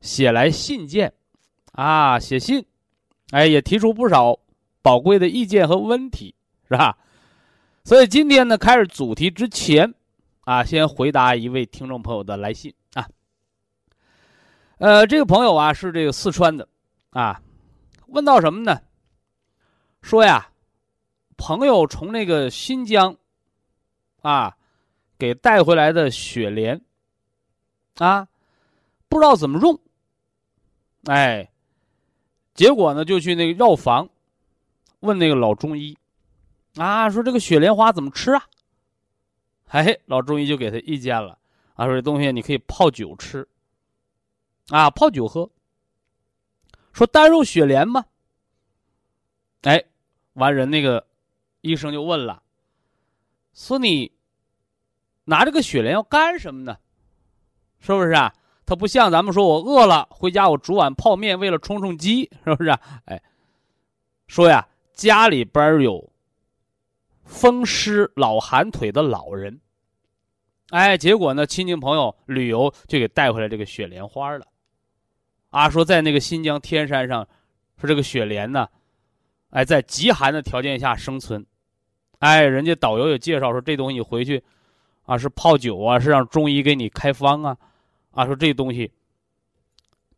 [0.00, 1.12] 写来信件，
[1.72, 2.64] 啊，写信，
[3.32, 4.38] 哎，也提出不少
[4.80, 6.34] 宝贵的意见和问题，
[6.68, 6.96] 是吧？
[7.82, 9.92] 所以今天呢，开始主题之前，
[10.42, 13.06] 啊，先回答一位听众朋友的来信啊。
[14.78, 16.66] 呃，这个朋友啊，是这个四川的，
[17.10, 17.42] 啊。
[18.08, 18.80] 问到什么呢？
[20.00, 20.50] 说呀，
[21.36, 23.16] 朋友从那个新疆，
[24.22, 24.56] 啊，
[25.18, 26.80] 给带回来的雪莲，
[27.96, 28.28] 啊，
[29.08, 29.78] 不知道怎么用，
[31.04, 31.50] 哎，
[32.54, 34.08] 结果呢就去那个药房，
[35.00, 35.98] 问那个老中医，
[36.76, 38.46] 啊，说这个雪莲花怎么吃啊？
[39.68, 41.38] 哎，老中医就给他意见了，
[41.74, 43.46] 啊，说这东西你可以泡酒吃，
[44.68, 45.50] 啊，泡酒喝。
[46.92, 48.04] 说单入雪莲吗？
[49.62, 49.84] 哎，
[50.34, 51.06] 完人那个
[51.60, 52.42] 医生就问了，
[53.52, 54.12] 说你
[55.24, 56.78] 拿这个雪莲要干什么呢？
[57.80, 58.34] 是不是啊？
[58.66, 62.80] 他不像咱们说我饿了回家我煮碗泡面为了充充饥，是不是啊？
[63.06, 63.22] 哎，
[64.26, 66.12] 说呀家里边有
[67.24, 69.60] 风湿老寒腿的老人，
[70.70, 74.46] 哎，结果呢亲戚朋友旅游就给带回来这个雪莲花了。
[75.50, 77.26] 啊，说在那个新疆天山上，
[77.78, 78.68] 说这个雪莲呢，
[79.50, 81.44] 哎，在极寒的条件下生存，
[82.18, 84.44] 哎，人家导游也介绍说这东西回去，
[85.04, 87.56] 啊，是泡酒啊，是让中医给你开方啊，
[88.10, 88.92] 啊，说这东西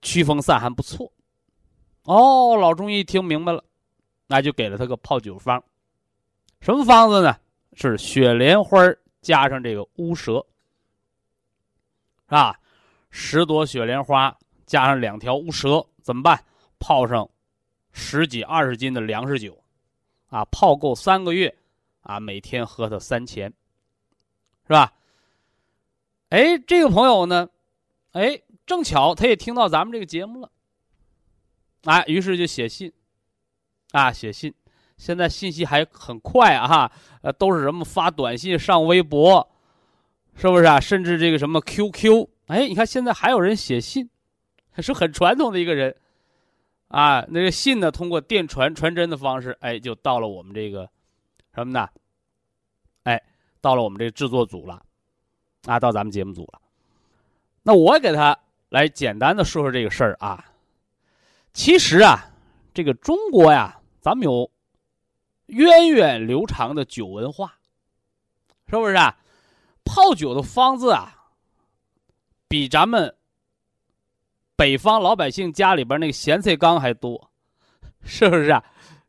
[0.03, 1.12] 驱风散寒不错。
[2.05, 3.62] 哦，老中医听明白了，
[4.27, 5.62] 那就给了他个泡酒方，
[6.61, 7.37] 什么方子呢？
[7.75, 8.81] 是雪莲花
[9.23, 10.45] 加上这个乌蛇，
[12.27, 12.59] 是吧？
[13.11, 14.37] 十朵雪莲花。
[14.71, 16.45] 加上两条乌蛇怎么办？
[16.79, 17.29] 泡上
[17.91, 19.65] 十几二十斤的粮食酒，
[20.29, 21.53] 啊，泡够三个月，
[22.03, 23.53] 啊，每天喝它三钱，
[24.69, 24.93] 是吧？
[26.29, 27.49] 哎，这个朋友呢，
[28.13, 30.49] 哎，正巧他也听到咱们这个节目了，
[31.83, 32.93] 啊，于是就写信，
[33.91, 34.55] 啊，写信。
[34.97, 39.51] 现在信息还很快啊，呃，都是什么发短信、上微博，
[40.37, 40.79] 是不是啊？
[40.79, 44.09] 甚至这个什么 QQ，哎，你看现在还有人写信。
[44.77, 45.95] 是很传统的一个人，
[46.89, 50.89] 啊，那个信呢，通过电传传真的方式，哎，就到了我们这个
[51.55, 51.89] 什么呢？
[53.03, 53.23] 哎，
[53.61, 54.83] 到了我们这个制作组了，
[55.67, 56.61] 啊，到咱们节目组了。
[57.63, 58.39] 那我给他
[58.71, 60.45] 来简单的说说这个事儿啊。
[61.53, 62.31] 其实啊，
[62.73, 64.51] 这个中国呀，咱们有
[65.47, 67.59] 源远流长的酒文化，
[68.69, 69.19] 是不是啊？
[69.85, 71.29] 泡酒的方子啊，
[72.49, 73.15] 比咱们。
[74.61, 77.31] 北方老百姓家里边那个咸菜缸还多，
[78.05, 78.62] 是不是啊？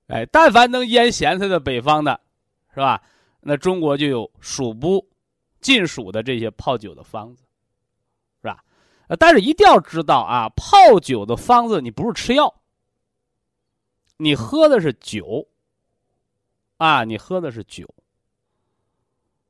[0.07, 2.17] 哎，但凡能腌咸菜的北方的，
[2.73, 3.03] 是吧？
[3.41, 5.05] 那中国就有数不
[5.59, 7.43] 尽数的这些泡酒的方子，
[8.41, 8.63] 是吧？
[9.19, 12.61] 但是一定要知道啊，泡酒的方子你不是吃药，
[14.15, 15.45] 你喝的是酒，
[16.77, 17.93] 啊，你喝的是酒，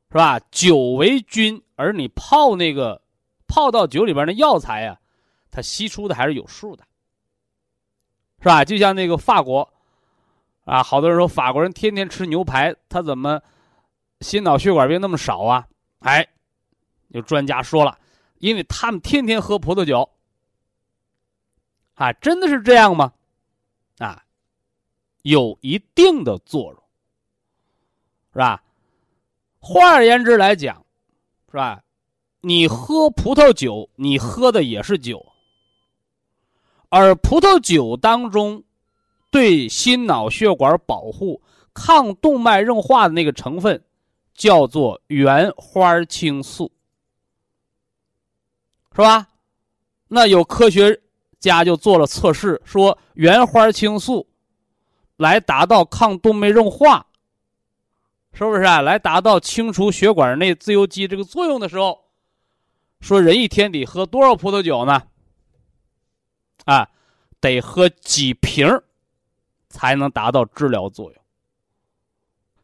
[0.09, 0.39] 是吧？
[0.49, 2.99] 酒为君，而你泡那个
[3.45, 4.97] 泡到酒里边的药材呀。
[5.51, 6.83] 它析出的还是有数的，
[8.39, 8.63] 是吧？
[8.63, 9.67] 就像那个法国，
[10.63, 13.41] 啊，好多人说法国人天天吃牛排，他怎么
[14.21, 15.67] 心脑血管病那么少啊？
[15.99, 16.25] 哎，
[17.09, 17.99] 有专家说了，
[18.39, 20.09] 因为他们天天喝葡萄酒。
[21.95, 23.13] 啊，真的是这样吗？
[23.99, 24.23] 啊，
[25.21, 26.83] 有一定的作用，
[28.33, 28.63] 是吧？
[29.59, 30.83] 换而言之来讲，
[31.51, 31.83] 是吧？
[32.39, 35.30] 你喝葡萄酒，你喝的也是酒，
[36.91, 38.63] 而葡萄酒当中
[39.31, 41.41] 对心脑血管保护、
[41.73, 43.83] 抗动脉硬化的那个成分，
[44.35, 46.71] 叫做原花青素，
[48.95, 49.29] 是吧？
[50.07, 51.01] 那有科学。
[51.41, 54.27] 家就做了测试，说原花青素
[55.17, 57.07] 来达到抗动脉硬化，
[58.31, 58.79] 是不是啊？
[58.79, 61.99] 来达到清除血管内自由基这个作用的时候，
[62.99, 65.01] 说人一天得喝多少葡萄酒呢？
[66.65, 66.87] 啊，
[67.39, 68.67] 得喝几瓶
[69.69, 71.21] 才能达到治疗作用。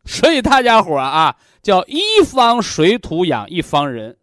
[0.05, 4.17] 所以大家伙啊，叫一方水土养一方人。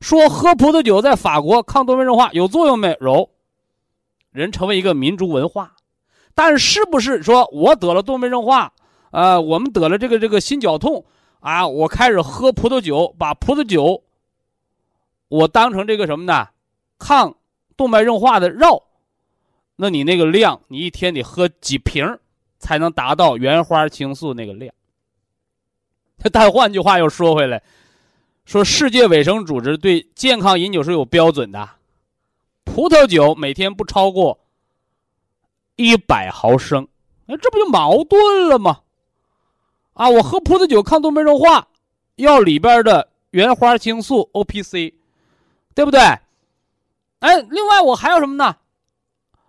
[0.00, 3.30] 说喝葡萄酒在法国抗动脉硬化有作用没有？
[4.30, 5.74] 人成为一个民族文化，
[6.34, 8.72] 但是不是说我得了动脉硬化，
[9.10, 11.04] 呃，我们得了这个这个心绞痛
[11.40, 14.04] 啊，我开始喝葡萄酒，把葡萄酒
[15.28, 16.48] 我当成这个什么呢？
[16.98, 17.34] 抗
[17.78, 18.82] 动脉硬化的绕，
[19.76, 22.18] 那你那个量，你一天得喝几瓶
[22.58, 24.74] 才能达到原花青素那个量？
[26.32, 27.62] 但换句话又说回来，
[28.44, 31.70] 说世界卫生组织对健康饮酒是有标准的。
[32.64, 34.40] 葡萄酒每天不超过
[35.76, 36.88] 一百毫升，
[37.28, 38.80] 哎，这不就矛盾了吗？
[39.94, 41.68] 啊，我喝葡萄酒抗动脉硬化，
[42.16, 44.94] 要里边的原花青素 O P C，
[45.74, 46.00] 对不对？
[47.20, 48.56] 哎，另外我还有什么呢？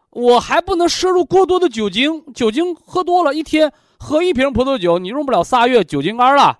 [0.10, 6.60] 我还不能摄入过多的酒精，酒精喝多了，一天喝一瓶葡萄酒，你用不了仨月酒精肝了。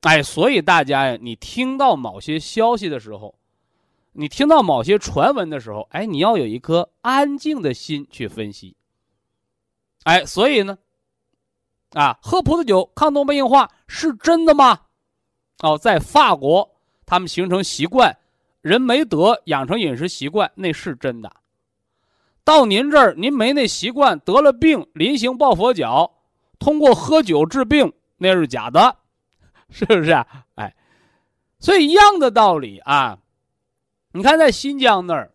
[0.00, 3.34] 哎，所以大家呀，你听到某些消息的时候。
[4.16, 8.76] 你听到某些传闻的时候，哎，你要有一颗安静的心去分析。
[10.04, 10.78] 哎，所以呢，
[11.94, 14.82] 啊，喝葡萄酒抗动脉硬化是真的吗？
[15.64, 18.16] 哦，在法国，他们形成习惯，
[18.64, 21.30] 人没得养成饮食习惯，那是真的。
[22.42, 26.10] 到您这儿，您没那习惯，得了病临行抱佛脚，
[26.58, 28.96] 通过喝酒治病，那是假的，
[29.68, 30.26] 是不是啊？
[30.54, 30.74] 哎，
[31.58, 33.18] 所以一样的道理啊。
[34.12, 35.30] 你看，在新疆那儿，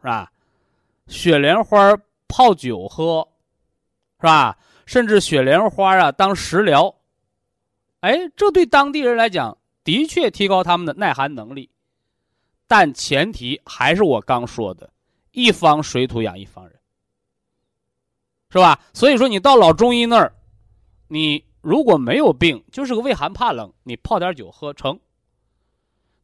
[0.00, 0.30] 是吧？
[1.08, 3.26] 雪莲花泡酒喝，
[4.20, 4.56] 是吧？
[4.86, 6.94] 甚至雪莲花啊当食疗，
[8.02, 11.68] 哎，这对当地人来讲的确提高他们的耐寒能力，
[12.68, 14.88] 但前提还是我刚说的，
[15.32, 16.78] 一方水土养一方人，
[18.50, 18.78] 是吧？
[18.92, 20.32] 所以说，你到老中医那儿，
[21.08, 25.00] 你如果没有病，就是个畏寒怕冷，你泡点酒喝成。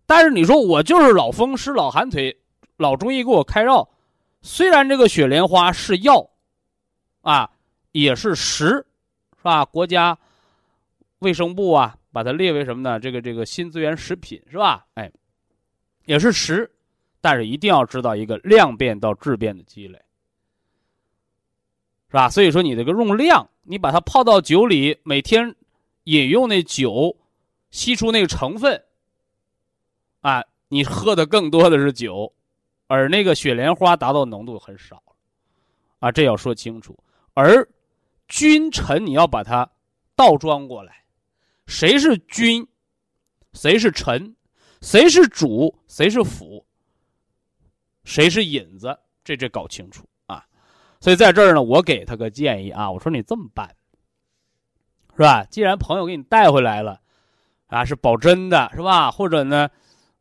[0.07, 2.39] 但是你说我就是老风湿老寒腿，
[2.77, 3.89] 老中医给我开药，
[4.43, 6.29] 虽然这个雪莲花是药，
[7.23, 7.51] 啊，
[7.93, 9.65] 也是食，是吧？
[9.65, 10.19] 国家
[11.21, 13.01] 卫生部啊，把它列为什么呢？
[13.01, 14.87] 这个这个新资源食品是吧？
[14.93, 15.11] 哎，
[16.05, 16.71] 也是实，
[17.21, 19.99] 但是一定要知道一个量变到质变的积累，
[22.09, 22.29] 是吧？
[22.29, 25.55] 所以说你这个用量，你把它泡到酒里，每天
[26.05, 27.17] 饮用那酒，
[27.71, 28.83] 吸出那个成分。
[30.21, 32.33] 啊，你喝的更多的是酒，
[32.87, 35.03] 而那个雪莲花达到浓度很少，
[35.99, 36.99] 啊，这要说清楚。
[37.35, 37.69] 而
[38.29, 39.71] 君臣你要把它
[40.17, 41.05] 倒装过来，
[41.67, 42.67] 谁是君，
[43.53, 44.35] 谁是臣，
[44.85, 46.63] 谁是主，谁是辅，
[48.05, 48.95] 谁是引子，
[49.25, 50.45] 这这搞清楚啊。
[51.01, 53.75] 所以在这儿呢，我给他个建议啊，我说你这么办，
[55.17, 55.43] 是吧？
[55.45, 57.01] 既然朋友给你带回来了，
[57.69, 59.11] 啊，是保真的，是吧？
[59.11, 59.71] 或者呢？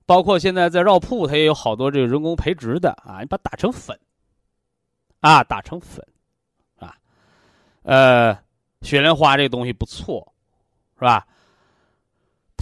[0.06, 4.00] 包括现在在药铺，它也有好多这个人工培植的啊，你把它打成粉，
[5.20, 6.06] 啊，打成粉，
[6.78, 6.96] 啊，
[7.84, 8.38] 呃，
[8.82, 10.34] 雪莲花这个东西不错，
[10.96, 11.28] 是吧？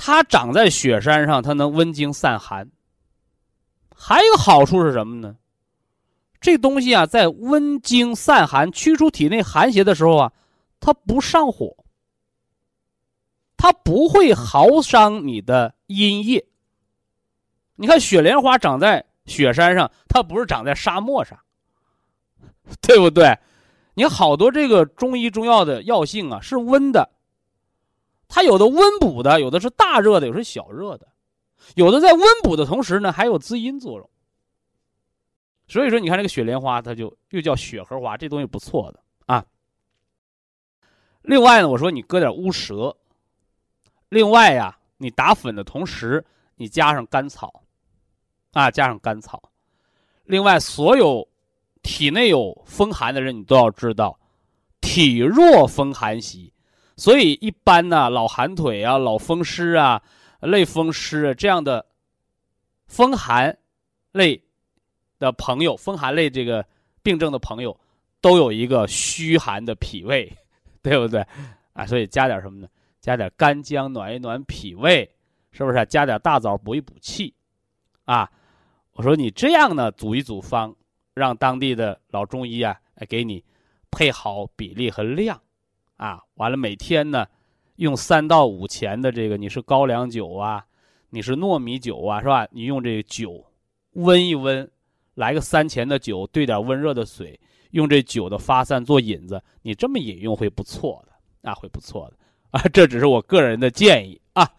[0.03, 2.71] 它长在雪山上，它能温经散寒。
[3.95, 5.35] 还有一个好处是什么呢？
[6.39, 10.33] 这东西啊，在温经散寒、驱除体内寒邪的时候啊，
[10.79, 11.77] 它不上火，
[13.55, 16.43] 它不会耗伤你的阴液。
[17.75, 21.37] 你看雪莲花长在雪山上，它不是长在沙漠上，
[22.81, 23.37] 对不对？
[23.93, 27.07] 你好多这个中医中药的药性啊是温的，
[28.33, 31.05] 它有的温补的，有的是大热的，有的是小热的，
[31.75, 34.09] 有的在温补的同时呢还有滋阴作用，
[35.67, 38.99] 所以说，你看这个雪莲花，它就又叫雪荷花，这东西不错的。
[39.25, 39.45] 啊。
[41.23, 42.95] 另外呢，我说你搁点乌蛇，
[44.07, 46.23] 另外呀，你打粉的同时，
[46.55, 47.61] 你加上甘草，
[48.53, 49.43] 啊，加上甘草。
[50.23, 51.27] 另外，所有
[51.81, 54.17] 体内有风寒的人，你都要知道，
[54.79, 56.53] 体弱风寒袭，
[57.01, 59.99] 所以一般呢，老寒腿啊、老风湿啊、
[60.39, 61.83] 类风湿这样的
[62.85, 63.57] 风寒
[64.11, 64.39] 类
[65.17, 66.63] 的朋友，风寒类这个
[67.01, 67.75] 病症的朋友，
[68.21, 70.31] 都有一个虚寒的脾胃，
[70.83, 71.25] 对不对？
[71.73, 72.67] 啊，所以加点什么呢？
[72.99, 75.11] 加点干姜暖一暖脾胃，
[75.51, 75.83] 是不是？
[75.87, 77.33] 加点大枣补一补气，
[78.05, 78.29] 啊。
[78.91, 80.75] 我说你这样呢，组一组方，
[81.15, 82.79] 让当地的老中医啊，
[83.09, 83.43] 给你
[83.89, 85.41] 配好比例和量，
[86.01, 87.27] 啊，完了每天呢，
[87.75, 90.65] 用三到五钱的这个，你是高粱酒啊，
[91.11, 92.47] 你是糯米酒啊，是吧？
[92.49, 93.45] 你用这个酒
[93.91, 94.67] 温一温，
[95.13, 97.39] 来个三钱的酒，兑点温热的水，
[97.69, 102.17] 用这酒的发散做引子，你这么饮用会不错的，啊，会不错的，
[102.49, 104.49] 啊，这只是我个人的建议啊。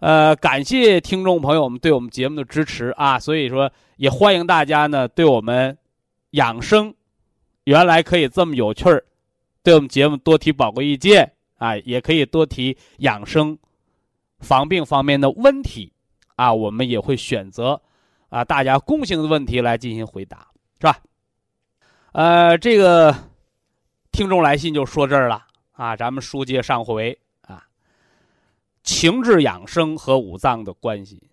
[0.00, 3.16] 呃，感谢听众朋友们对我们节目的支持啊！
[3.16, 5.78] 所以说，也欢迎大家呢对我们
[6.30, 6.92] 养生
[7.62, 9.04] 原来可以这么有趣儿，
[9.62, 13.58] 对我们节目多提宝贵意见啊，也可以多提养生
[14.38, 15.92] 防病方面的问题
[16.36, 17.80] 啊，我们也会选择
[18.28, 20.48] 啊大家共性的问题来进行回答，
[20.80, 21.00] 是吧？
[22.12, 23.14] 呃，这个
[24.12, 27.66] 听众来信就说这儿了啊，咱们书接上回啊。
[28.82, 31.30] 情志养生和五脏的关系，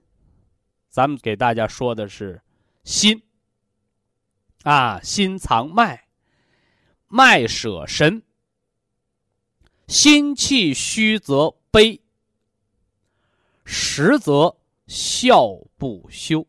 [0.89, 2.41] 咱们给大家说的是
[2.83, 3.21] 心
[4.63, 6.04] 啊，心藏脉，
[7.07, 8.21] 脉舍神，
[9.87, 12.01] 心气虚则悲，
[13.63, 14.55] 实则
[14.87, 15.47] 笑
[15.77, 16.45] 不休。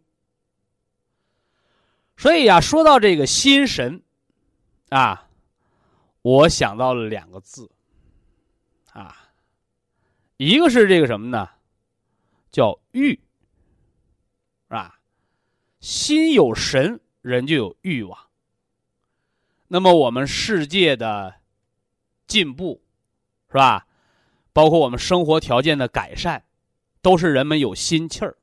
[2.16, 4.02] 所以呀，说到这个心神
[4.88, 5.28] 啊，
[6.22, 7.70] 我想到了两个字
[8.92, 9.30] 啊。
[10.38, 11.48] 一个是这个什么呢？
[12.50, 15.00] 叫欲，是吧？
[15.80, 18.18] 心有神，人就有欲望。
[19.68, 21.34] 那么我们世界的
[22.26, 22.82] 进步，
[23.48, 23.86] 是吧？
[24.52, 26.44] 包括我们生活条件的改善，
[27.02, 28.36] 都是人们有心气儿，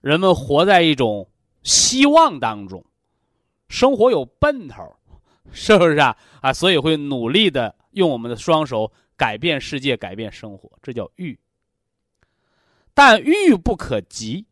[0.00, 1.30] 人们活在一种
[1.62, 2.84] 希望当中，
[3.68, 4.96] 生活有奔头，
[5.52, 6.16] 是不是啊？
[6.40, 8.92] 啊，所以会努力的用我们的双手。
[9.16, 11.38] 改变世界，改变生活，这叫欲。
[12.94, 14.46] 但欲不可及，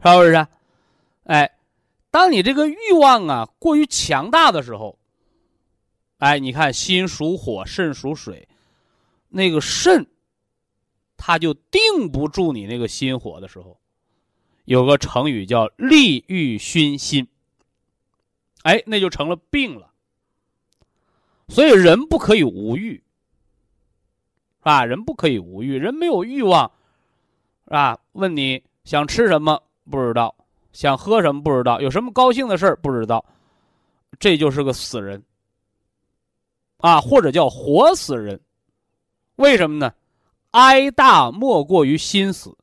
[0.00, 0.46] 是不是？
[1.24, 1.57] 哎，
[2.10, 4.98] 当你这个欲望啊过于强大的时候，
[6.18, 8.48] 哎，你看心属火，肾属水，
[9.28, 10.06] 那个肾，
[11.16, 13.78] 它就定不住你那个心火的时候，
[14.64, 17.28] 有个成语叫利欲熏心，
[18.62, 19.92] 哎，那就成了病了。
[21.48, 22.94] 所以人不可以无欲，
[24.58, 24.84] 是吧？
[24.84, 26.70] 人不可以无欲，人没有欲望，
[27.64, 27.98] 是吧？
[28.12, 30.34] 问你想吃什么不知道，
[30.78, 33.24] 想喝什么不知道，有什么高兴的事儿不知道，
[34.20, 35.20] 这就是个死人，
[36.76, 38.40] 啊，或者叫活死人。
[39.34, 39.92] 为什么呢？
[40.52, 42.56] 哀大莫过于心死，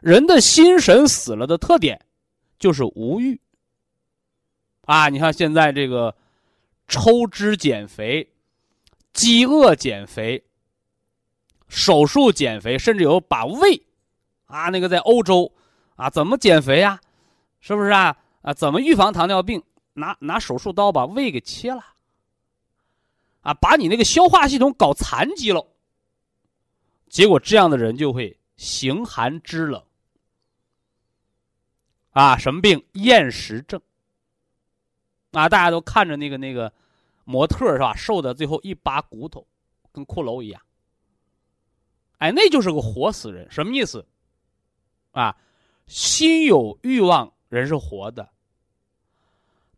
[0.00, 1.98] 人的心神死了的特点
[2.58, 3.40] 就是无欲。
[4.82, 6.14] 啊，你看现在这个。
[6.86, 8.30] 抽脂减肥、
[9.14, 10.44] 饥饿减肥、
[11.66, 13.82] 手术减肥，甚至有把胃，
[14.44, 15.50] 啊，那个在欧洲，
[15.96, 17.00] 啊，怎么减肥呀？
[17.64, 18.14] 是不是啊？
[18.42, 19.62] 啊，怎么预防糖尿病？
[19.94, 21.82] 拿拿手术刀把胃给切了，
[23.40, 25.66] 啊，把你那个消化系统搞残疾了。
[27.08, 29.82] 结果这样的人就会形寒肢冷，
[32.10, 32.84] 啊，什么病？
[32.92, 33.80] 厌食症。
[35.30, 36.70] 啊，大家都看着那个那个
[37.24, 37.96] 模特是吧？
[37.96, 39.46] 瘦的最后一把骨头，
[39.90, 40.60] 跟骷髅一样。
[42.18, 44.06] 哎，那就是个活死人，什么意思？
[45.12, 45.34] 啊，
[45.86, 48.28] 心有欲望，人是活的。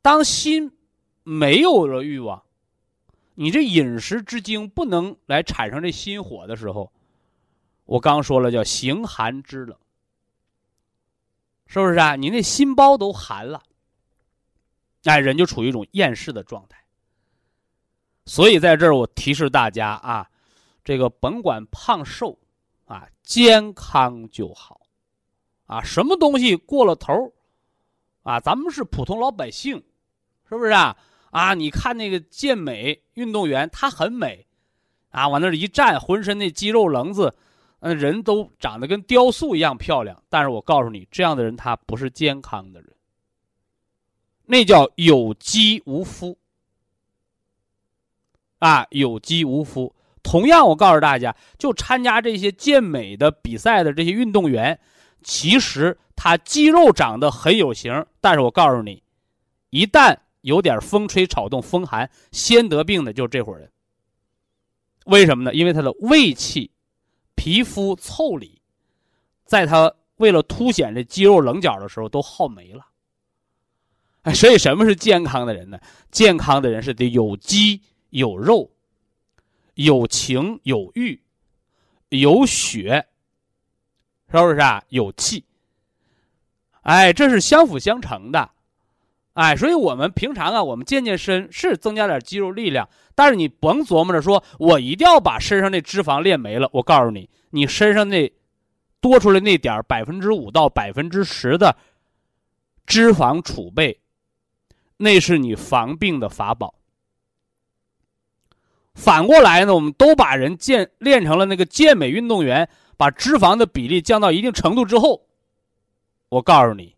[0.02, 0.72] 当心
[1.22, 2.42] 没有了欲望，
[3.34, 6.92] 你这饮食之精不能来产生这心火的时候，
[7.84, 9.76] 我刚说了叫形寒肢冷，
[11.66, 12.16] 是不是啊？
[12.16, 13.62] 你那心包都寒了。
[15.04, 16.82] 哎，人就处于一种厌世的状态。
[18.24, 20.28] 所以在这儿，我提示大家啊，
[20.82, 22.36] 这个甭管胖瘦，
[22.86, 24.80] 啊，健康就好，
[25.66, 27.32] 啊，什么东西过了头
[28.26, 29.80] 啊，咱们是普通老百姓，
[30.48, 30.96] 是不是啊？
[31.30, 34.44] 啊，你看那个健美运动员，他很美，
[35.10, 37.32] 啊，往那儿一站，浑身那肌肉棱子，
[37.78, 40.20] 嗯，人都长得跟雕塑一样漂亮。
[40.28, 42.90] 但是我告诉你，这样的人他不是健康的人。
[44.44, 46.36] 那叫有肌无肤。
[48.58, 49.94] 啊，有肌无肤。
[50.24, 54.76] 同样，我告诉大家，就参加这些健美的比赛的这些运动员，
[55.22, 59.04] 其实他肌肉长得很有型，但是我告诉你，
[59.70, 63.70] 一旦有点风吹草动、风寒，先得病的就是这伙人。
[65.04, 65.54] 为什么呢？
[65.54, 66.72] 因为他的胃气、
[67.36, 68.60] 皮肤腠理，
[69.44, 72.86] 在他为了凸显这肌肉棱角的时候都耗没了。
[74.22, 75.78] 哎，所以什么是健康的人呢？
[76.10, 78.72] 健康的人是得有肌有肉。
[79.74, 81.20] 有情有欲，
[82.08, 83.06] 有血，
[84.30, 84.82] 是不是啊？
[84.88, 85.44] 有气，
[86.86, 88.48] 哎，这是相辅相成的，
[89.32, 96.70] 哎，所以我们平常啊，我们健健身是增加点肌肉力量，但是你甭琢磨着说我一定要把身上那脂肪练没了。
[96.72, 98.32] 我告诉你，你身上那
[99.00, 101.76] 多出来那点百分之五到百分之十的
[102.86, 103.98] 脂肪储备，
[104.98, 106.72] 那是你防病的法宝。
[108.94, 115.25] 反过来呢，我们都把人健练成了那个健美运动员，把脂肪的比例降到一定程度之后，
[116.28, 116.96] 我告诉你，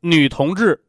[0.00, 0.82] 女同志，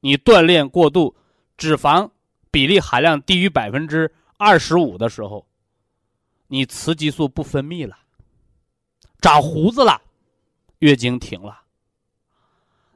[0.00, 1.16] 你锻炼过度，
[1.56, 2.10] 脂肪
[2.50, 5.46] 比例含量低于百分之二十五的时候，
[6.46, 7.98] 你雌激素不分泌了，
[9.20, 10.00] 长胡子了，
[10.78, 11.62] 月经停了。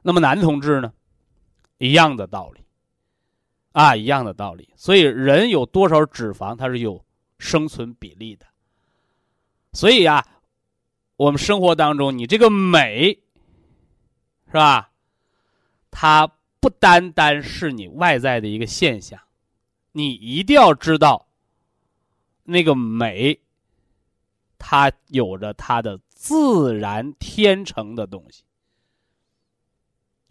[0.01, 0.93] 那么男同志呢，
[1.77, 2.61] 一样的道理。
[3.73, 4.69] 啊，一样的道理。
[4.77, 7.03] 所以人有多少脂肪，它是有
[7.37, 8.45] 生存比例的。
[9.73, 10.25] 所以呀，
[11.17, 13.19] 我们生活当中，你这个美，
[14.55, 14.89] 是吧？
[15.91, 16.31] 它
[16.61, 19.19] 不单单是你外在的一个现象，
[19.91, 21.27] 你一定要知道，
[22.43, 23.37] 那个美，
[24.57, 28.45] 它有着它的自然天成的东西。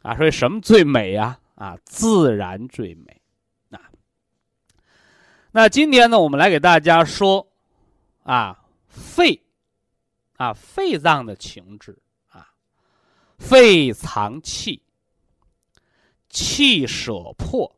[0.01, 1.39] 啊，所以什么最美呀？
[1.57, 3.20] 啊，自然最美。
[3.70, 3.79] 啊
[5.53, 7.47] 那今天呢，我们来给大家说，
[8.22, 9.43] 啊，肺，
[10.39, 11.99] 啊，肺脏的情志，
[13.47, 14.80] 肺藏气，
[16.30, 17.76] 气舍魄，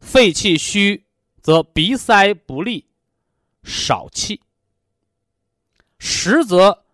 [0.00, 1.06] 肺气虚
[1.40, 2.84] 则鼻塞不利，
[3.62, 4.40] 少气；
[5.98, 6.84] 实则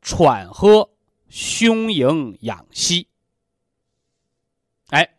[0.00, 0.88] 喘喝，
[1.28, 3.08] 胸盈养息。
[4.90, 5.18] 哎，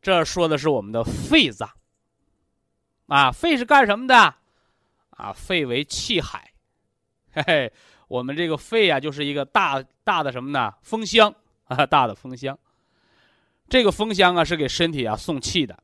[0.00, 1.68] 这说的是我们的肺脏。
[3.06, 4.14] 啊，肺是干什么的？
[5.10, 6.52] 啊，肺为气海，
[7.32, 7.72] 嘿嘿，
[8.10, 10.74] 我们这个肺啊，就是一个大大的什么呢？
[10.82, 11.32] 风箱
[11.66, 12.58] 啊，大的风箱。
[13.68, 15.80] 这个风箱啊，是给身体啊送气的。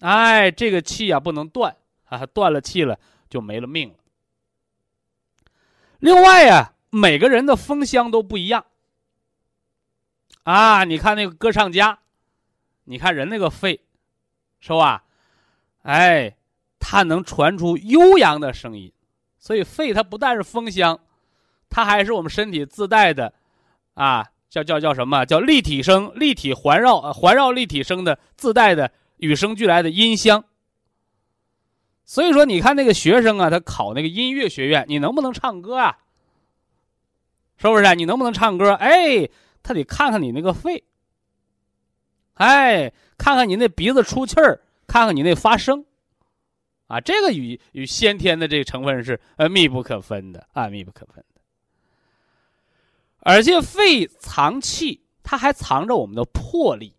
[0.00, 1.76] 哎，这个气啊不能断
[2.06, 2.98] 啊，断了气了
[3.28, 3.96] 就没了命了。
[5.98, 8.64] 另外呀，每个人的风箱都不一样。
[10.44, 11.98] 啊，你看那个歌唱家，
[12.84, 13.82] 你看人那个肺，
[14.60, 15.04] 是吧？
[15.82, 16.34] 哎，
[16.78, 18.90] 它能传出悠扬的声音，
[19.38, 20.98] 所以肺它不但是风箱，
[21.70, 23.32] 它还是我们身体自带的，
[23.94, 25.24] 啊，叫叫叫什么？
[25.24, 30.44] 叫立体声、立体环绕、环绕立体声的自带的与生俱来的音箱。
[32.04, 35.98] 所以说，你看那个学生啊，他考那个音乐学院，你能不能唱歌啊？
[37.56, 37.94] 是不是？
[37.94, 38.72] 你能不能唱歌？
[38.72, 39.28] 哎，
[39.62, 40.84] 他得看看你那个肺，
[42.34, 44.62] 哎，看看你那鼻子出气儿。
[44.90, 45.84] 看看你那发声，
[46.86, 51.37] 啊，这个与与先天的这个成分是呃密不可分的啊，密不可分的。
[53.20, 56.94] 而且肺藏气，它还藏着我们的魄力，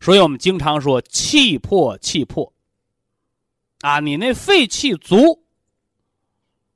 [0.00, 2.52] 所以我们经常说气魄气魄。
[3.80, 5.42] 啊，你那肺气足，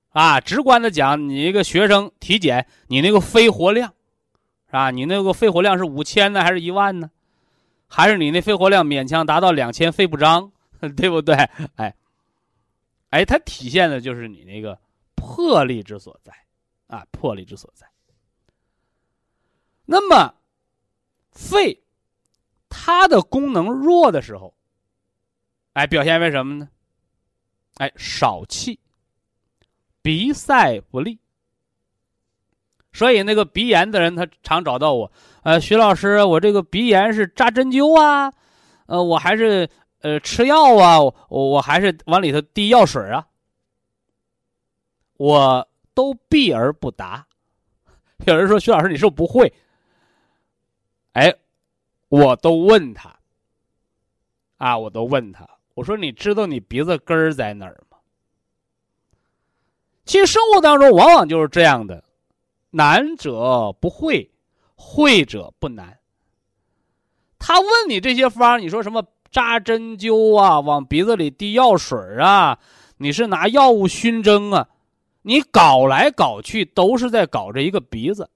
[0.08, 3.92] 啊，直观的讲，你一个学生体检，你那个肺活量，
[4.66, 4.90] 是吧？
[4.90, 7.10] 你那个肺活量是五千呢，还是一万呢？
[7.86, 10.50] 还是你那肺活量勉强达到两千，肺不张，
[10.96, 11.34] 对不对？
[11.76, 11.94] 哎，
[13.10, 14.78] 哎，它体现的就是你那个
[15.14, 16.32] 魄力之所在，
[16.86, 17.86] 啊，魄力之所在。
[19.86, 20.34] 那么，
[21.30, 21.82] 肺
[22.68, 24.54] 它的功能弱的时候，
[25.74, 26.68] 哎，表现为什么呢？
[27.74, 28.78] 哎，少气，
[30.00, 31.18] 鼻塞不利。
[32.92, 35.10] 所以那个鼻炎的人，他常找到我，
[35.42, 38.32] 呃，徐老师，我这个鼻炎是扎针灸啊，
[38.86, 39.68] 呃，我还是
[39.98, 43.26] 呃吃药啊，我我还是往里头滴药水啊，
[45.16, 47.26] 我都避而不答。
[48.26, 49.52] 有人说徐老师，你是不是不会？
[51.12, 51.34] 哎，
[52.08, 53.16] 我都问他，
[54.56, 57.98] 啊，我都问他，我说你知道你鼻子根儿在哪儿吗？
[60.04, 62.04] 其实生活当中往往就是这样的。
[62.70, 64.30] 难者不会，
[64.74, 65.98] 会者不难。
[67.38, 72.58] 他问你这些方，你说什么扎针灸啊，往鼻子里滴药水啊，
[72.96, 74.68] 你是拿药物熏蒸啊，
[75.26, 78.28] 你搞来搞去都是在搞这一个鼻子，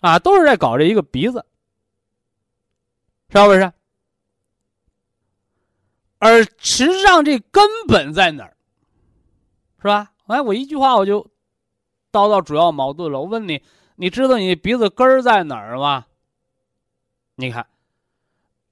[0.00, 1.46] 啊，都是在搞这一个鼻子，
[3.30, 3.72] 是不是？
[6.18, 8.56] 而实际上这根本在哪儿？
[9.80, 10.12] 是吧？
[10.26, 11.22] 哎，我一句话我就
[12.12, 13.18] 叨到主要矛盾了。
[13.18, 13.62] 我问你，
[13.94, 16.04] 你知道你鼻子根儿在哪儿吗？
[17.36, 17.66] 你看，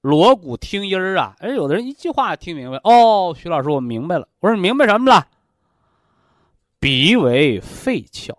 [0.03, 1.37] 锣鼓听音儿啊！
[1.39, 2.77] 哎，有的人一句话听明白。
[2.85, 4.29] 哦，徐老师，我明白了。
[4.41, 5.27] 我说你明白什么了？
[6.85, 8.37] 鼻为肺窍，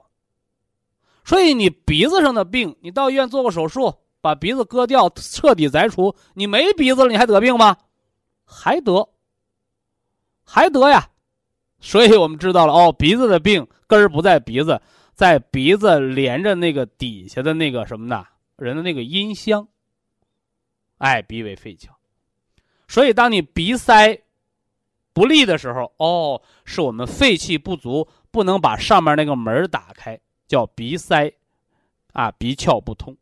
[1.24, 3.92] 所以你鼻子上的病，你到医院做个手术，
[4.22, 7.76] 把鼻子割掉，彻底摘除，你没鼻子了，你还得病吗？
[8.46, 9.10] 还得，
[10.44, 11.10] 还得呀。
[11.80, 14.80] 所以我们知道了，哦，鼻子的病根儿不在鼻子，
[15.16, 18.28] 在鼻子连着那个底下的那个什么呢？
[18.58, 19.68] 人的那个音箱。
[21.00, 21.88] 哎，鼻为肺窍，
[22.88, 24.22] 所以当你鼻塞
[25.14, 31.34] 不利的时候，哦，是我们肺气不足，不能把上面那个门打开，叫鼻塞，
[32.12, 33.16] 啊，鼻窍不通。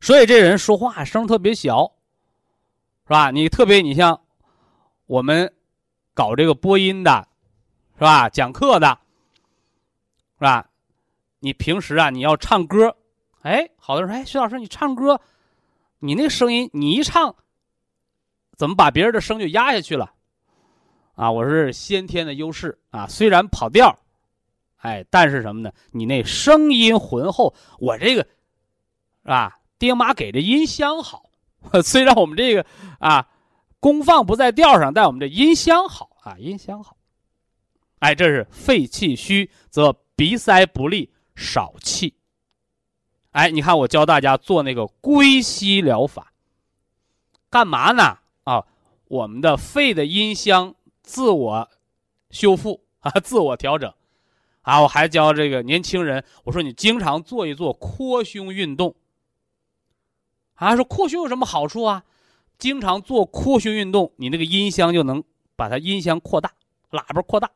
[0.00, 1.86] 所以这人说话声特别小，
[3.04, 3.30] 是吧？
[3.30, 4.20] 你特别，你像
[5.06, 5.54] 我们
[6.14, 7.28] 搞这个播音的，
[7.94, 8.28] 是吧？
[8.28, 8.98] 讲课的，
[10.34, 10.68] 是吧？
[11.38, 12.96] 你平时啊，你要唱歌，
[13.42, 15.20] 哎，好多人说，哎，徐老师，你唱歌。
[16.00, 17.36] 你那声音，你一唱，
[18.56, 20.12] 怎么把别人的声就压下去了？
[21.18, 23.98] 啊，我是先天的优势啊，虽然跑调，
[24.76, 25.72] 哎，但是什么呢？
[25.90, 29.58] 你那声音浑厚，我这个，是吧？
[29.80, 31.28] 爹妈给的音箱好，
[31.82, 32.64] 虽然我们这个
[33.00, 33.28] 啊，
[33.80, 36.96] 功放不在调上，但我们这音箱好啊，音箱好。
[37.98, 42.14] 哎，这是肺气虚，则鼻塞不利，少气。
[43.32, 46.32] 哎，你看我教大家做那个归息疗法，
[47.50, 48.18] 干嘛呢？
[48.44, 48.64] 啊，
[49.08, 50.76] 我们的肺的音箱
[51.08, 51.70] 自我
[52.30, 53.90] 修复 啊，自我调整
[54.60, 54.82] 啊。
[54.82, 58.94] 我还教这个年轻人，我说你经常做一做扩胸运动
[60.56, 60.76] 啊。
[60.76, 62.04] 说扩胸有什么好处啊？
[62.58, 65.24] 经常做扩胸运动，你那个音箱就能
[65.56, 66.52] 把它音箱扩大，
[66.90, 67.50] 喇叭扩大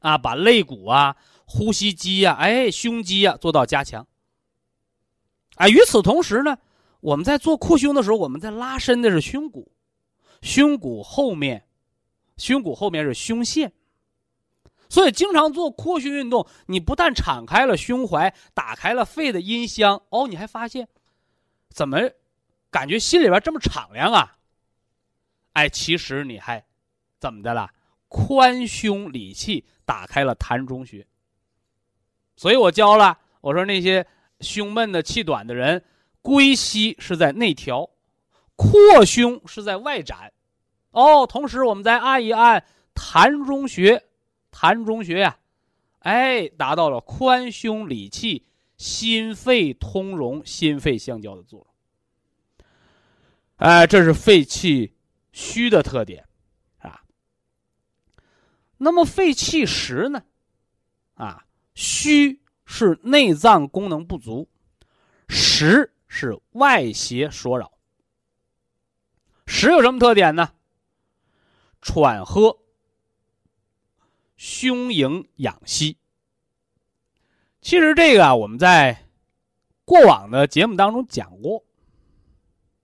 [0.00, 4.04] 啊，把肋骨啊、呼吸肌呀、哎胸肌呀做到加强。
[5.54, 6.58] 啊，与此同时呢，
[6.98, 9.70] 我们在做扩胸的时候，我们在拉伸的是胸骨，
[10.42, 11.67] 胸骨后面，
[12.38, 13.70] 胸骨后面是胸腺，
[14.88, 20.88] 所以经常做扩胸运动，你不但敞开了胸怀，打开了肺的音箱，哦，你还发现，
[21.68, 21.98] 怎么
[22.70, 24.38] 感觉心里边这么敞亮啊？
[25.52, 26.64] 哎，其实你还
[27.18, 27.70] 怎么的了？
[28.08, 31.06] 宽胸理气，打开了膻中穴。
[32.36, 34.06] 所以我教了，我说那些。
[34.40, 35.84] 胸闷的、气短的人，
[36.22, 37.90] 归息是在内调，
[38.54, 40.32] 扩胸是在外展。
[40.90, 42.64] 哦，同时我们再按一按
[42.94, 44.04] 膻中穴，
[44.50, 45.38] 膻中穴呀，
[46.00, 52.66] 哎，达到了宽胸理气、心肺通融、心肺相交的作用。
[53.56, 54.94] 哎，这是肺气
[55.32, 56.26] 虚的特点，
[56.78, 57.02] 啊。
[58.76, 60.22] 那么肺气实呢？
[61.14, 62.40] 啊，虚。
[62.70, 64.46] 是内脏功能不足，
[65.26, 67.72] 实是外邪所扰。
[69.46, 70.52] 实有什么特点呢？
[71.88, 72.54] 喘喝、
[74.36, 75.96] 胸盈养息。
[77.62, 79.06] 其实这个啊，我们在
[79.86, 81.64] 过往的节目当中讲过。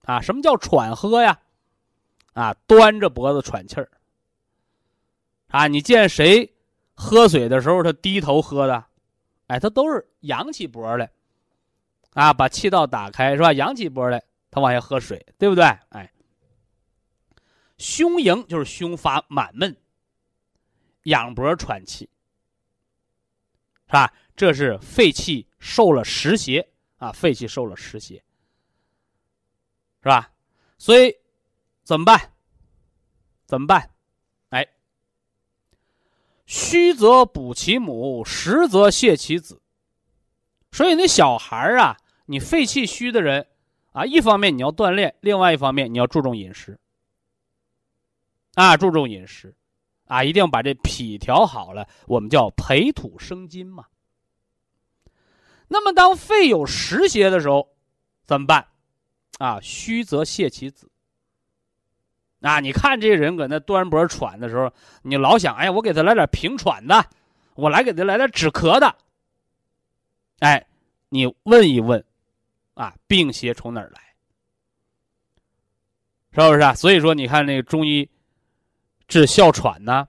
[0.05, 1.39] 啊，什么叫喘喝呀？
[2.33, 3.91] 啊，端着脖子喘气儿。
[5.49, 6.51] 啊，你见谁
[6.95, 8.83] 喝水的时候他低头喝的？
[9.49, 11.11] 哎，他都是扬起脖来，
[12.15, 13.53] 啊，把气道打开是吧？
[13.53, 15.63] 扬起脖来，他往下喝水，对不对？
[15.91, 16.11] 哎，
[17.85, 19.77] 胸盈就是胸发满闷，
[21.03, 22.09] 仰脖喘气，
[23.85, 24.11] 是吧？
[24.35, 26.67] 这是肺气受了湿邪
[26.97, 28.25] 啊，肺气受了湿邪，
[30.03, 30.33] 是吧？
[30.79, 31.15] 所以
[31.83, 32.33] 怎么办？
[33.45, 33.91] 怎么办？
[34.49, 34.67] 哎
[36.47, 39.61] 虚则补其母，实则泻其子。
[40.73, 43.47] 所以那小孩啊，你肺气虚的人
[43.93, 46.81] 啊，一方面你要锻炼，另外一方面你要注重饮食。
[48.55, 49.55] 啊，注重饮食，
[50.07, 53.87] 啊，一定要把这脾调好了，我们叫培土生金嘛。
[55.67, 57.69] 那么当肺有实邪的时候，
[58.27, 58.67] 怎么办？
[59.39, 60.89] 啊，虚则泻其子。
[62.43, 67.05] 啊，你看这人搁那端脖喘的时候，你老想，哎，我给他来点平喘的，
[67.55, 68.95] 我来给他来点止咳的。
[70.41, 70.65] 哎，
[71.09, 72.05] 你问一问，
[72.75, 74.01] 啊，病邪从哪儿来？
[76.33, 76.75] 是不是啊？
[76.75, 78.09] 所以说，你看那个中医
[79.07, 80.09] 治哮喘呢，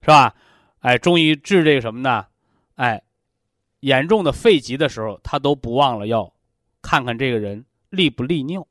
[0.00, 0.34] 是吧？
[0.80, 2.26] 哎，中医治这个什么呢？
[2.76, 3.02] 哎，
[3.80, 6.32] 严重的肺疾的时候，他都不忘了要
[6.80, 8.66] 看看这个人利不利尿。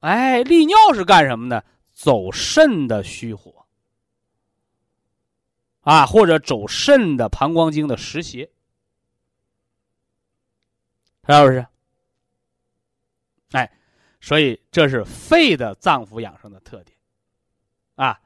[0.00, 1.64] 哎，利尿是干什么的？
[1.92, 3.66] 走肾的虚火
[5.82, 8.50] 啊，或者走肾的膀胱经的实邪，
[11.26, 11.66] 是不是？
[13.52, 13.70] 哎，
[14.22, 16.96] 所以这是肺的脏腑养生的特点
[17.96, 18.18] 啊。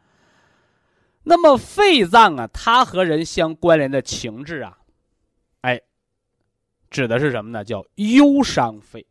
[1.25, 4.79] 那么肺脏啊，它和人相关联的情志啊，
[5.63, 5.81] 哎，
[6.89, 7.65] 指的是什么呢？
[7.65, 9.05] 叫忧伤肺。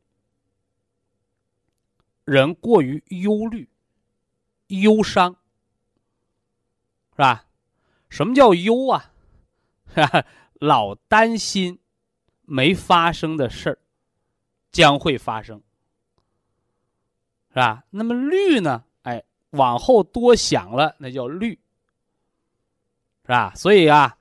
[2.24, 3.70] 人过于忧虑、
[4.68, 5.36] 忧伤，
[7.12, 7.46] 是吧？
[8.10, 9.12] 什么叫忧啊？
[10.62, 11.80] 老担心
[12.44, 13.80] 没发生的事儿
[14.72, 15.62] 将会发生，
[17.56, 17.86] 是吧？
[17.90, 18.84] 那么虑呢？
[19.04, 21.58] 哎，往后多想了，那叫虑，
[23.24, 23.54] 是吧？
[23.56, 24.18] 所以啊，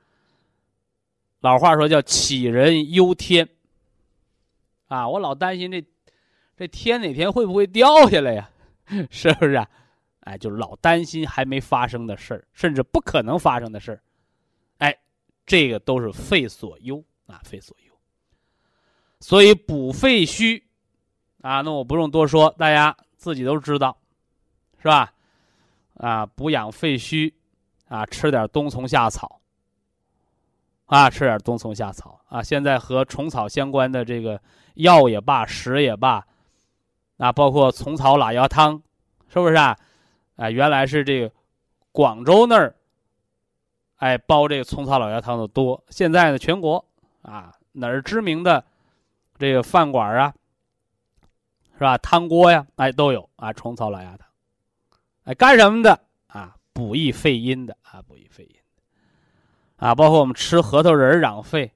[1.40, 3.48] 老话说叫杞人忧天。
[4.86, 5.84] 啊，我老担心这。
[6.56, 8.48] 这天哪天会不会掉下来呀？
[9.10, 9.68] 是不是啊？
[10.20, 14.00] 哎，就老担心还没发生的事，甚至不可能发生的事儿。
[14.78, 14.96] 哎，
[15.44, 17.92] 这个都是肺所忧啊，肺所忧。
[19.18, 20.64] 所以补肺虚
[21.42, 23.96] 啊，那我不用多说，大家自己都知道，
[24.76, 25.10] 是吧？
[25.94, 27.32] 啊，补养肺虚
[27.88, 29.40] 啊，吃点冬虫夏草
[30.84, 32.42] 啊，吃点冬虫夏草啊。
[32.42, 34.38] 现在和虫草相关的这个
[34.74, 36.22] 药也罢，食也罢。
[37.16, 38.82] 啊，包括虫草老鸭汤，
[39.28, 39.74] 是不是啊？
[40.36, 41.32] 啊，原来是这个
[41.92, 42.74] 广州那儿，
[43.96, 45.82] 哎，包这个虫草老鸭汤的多。
[45.88, 46.84] 现在呢，全国
[47.22, 48.62] 啊，哪儿知名的
[49.38, 50.34] 这个饭馆啊，
[51.74, 51.98] 是吧？
[51.98, 53.52] 汤锅呀，哎，都有啊。
[53.52, 54.28] 虫草老鸭汤，
[55.24, 56.56] 哎，干什么的啊？
[56.72, 58.56] 补益肺阴的啊，补益肺阴
[59.76, 59.94] 啊。
[59.94, 61.72] 包括我们吃核桃仁养肺，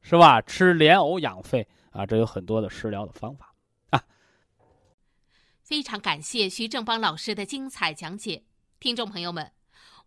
[0.00, 0.40] 是吧？
[0.40, 3.54] 吃莲藕养肺啊，这有很多的食疗的方法
[3.90, 4.02] 啊。
[5.62, 8.42] 非常感谢徐正邦老师的精彩讲解，
[8.80, 9.52] 听众朋友们，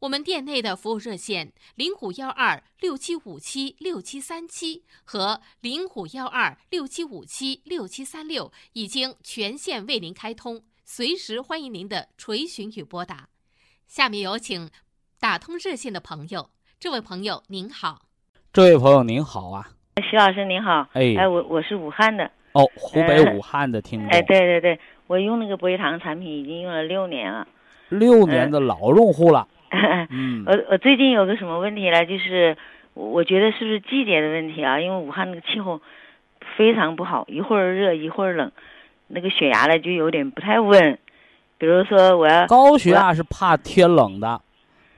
[0.01, 13.27] 我们店内的服务热线零五幺二六七五七六七三七和零五幺二六七五七六七三六已经全线为您开通，随时欢迎您的垂询与拨打。
[13.85, 14.71] 下面有请
[15.19, 16.49] 打通热线的朋友，
[16.79, 18.01] 这位朋友您好，
[18.51, 19.69] 这位朋友您好啊，
[20.09, 24.79] 徐老师您好，哎，哎，我我是武汉的，哦，湖北武汉的听众，哎，对对对。
[25.05, 27.47] 我用那个博益堂产品已经用了六年了，
[27.89, 29.47] 六年的老用户了。
[30.11, 32.05] 嗯，我我最近有个什么问题呢？
[32.05, 32.57] 就是
[32.93, 34.79] 我觉得是不是季节的问题啊？
[34.79, 35.81] 因为武汉那个气候
[36.57, 38.51] 非常不好，一会儿热一会儿冷，
[39.07, 40.99] 那个血压呢就有点不太稳。
[41.57, 44.41] 比如说我要高血压是怕天冷的，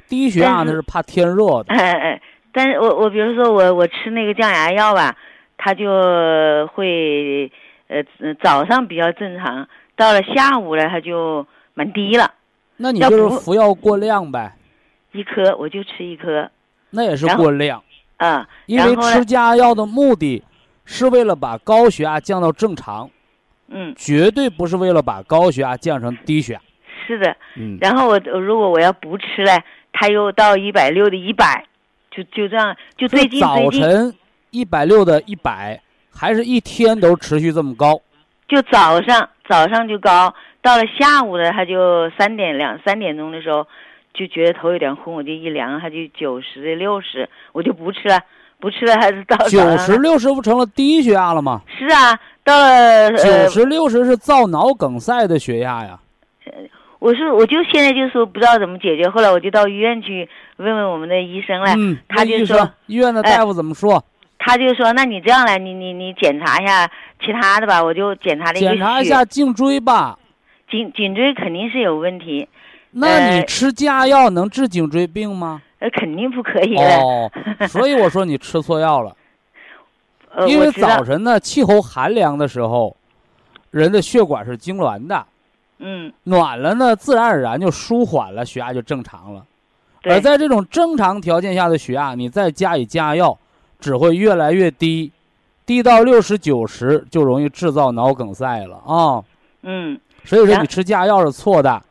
[0.07, 1.65] 低血压那是怕天热的。
[1.67, 2.21] 哎哎，
[2.51, 5.15] 但是我我比如说我我吃那个降压药吧，
[5.57, 7.51] 它就会
[7.87, 8.03] 呃
[8.41, 9.67] 早上比较正常。
[9.95, 11.45] 到了下午呢，它就
[11.75, 12.31] 蛮低了。
[12.77, 14.51] 那你就是服药过量呗？
[15.13, 16.51] 一颗我就吃一颗。
[16.89, 17.81] 那也是过量。
[18.17, 18.45] 啊。
[18.65, 20.43] 因为吃降压药的目的，
[20.83, 23.09] 是为了把高血压降到正常。
[23.69, 23.93] 嗯。
[23.95, 26.61] 绝对不是为了把高血压降成低血压。
[27.07, 27.35] 是的。
[27.55, 27.77] 嗯。
[27.79, 31.65] 然后我如果我要不吃嘞，它又到一百六的一百，
[32.11, 34.13] 就就这样，就最近早晨
[34.51, 35.81] 一百六的一百，
[36.13, 37.99] 还是一天都持续这么高？
[38.47, 43.65] 就早上，早上就高，到了下午呢，他就三点两三点钟的时候，
[44.13, 48.19] 就觉得头有点昏，我就一量，他就九十六十，我就不吃了，
[48.59, 51.61] 不吃了还是到九十六十不成了低血压了吗？
[51.67, 55.99] 是啊，到了九十六十是造脑梗塞的血压呀。
[56.99, 64.03] 我是，我就现在就说不知道怎么解决，后来我就到医院去问问我们的医生了，嗯，他就说医院的大夫怎么说？
[64.45, 66.85] 他就说：“那你这样来，你你你检查一下
[67.23, 70.19] 其他的吧。”我就检查了一个检查一下颈椎吧。
[70.69, 72.49] 颈颈椎肯定是有问题。
[72.93, 75.61] 那你吃降压药能治颈椎病吗？
[75.79, 77.29] 呃，肯定不可以哦，
[77.67, 79.15] 所以我说你吃错药了。
[80.47, 82.95] 因为早晨呢，气候寒凉的时候，
[83.71, 85.25] 人的血管是痉挛的。
[85.79, 86.11] 嗯。
[86.23, 89.45] 暖了呢，自然而然就舒缓了，血压就正常了。
[90.03, 93.37] 而在这种正常条件下的血压，你再加以降压药。
[93.79, 95.11] 只会越来越低，
[95.65, 99.21] 低到六十九十就容易制造脑梗塞了啊！
[99.63, 101.83] 嗯，所以说你吃降压药是错的，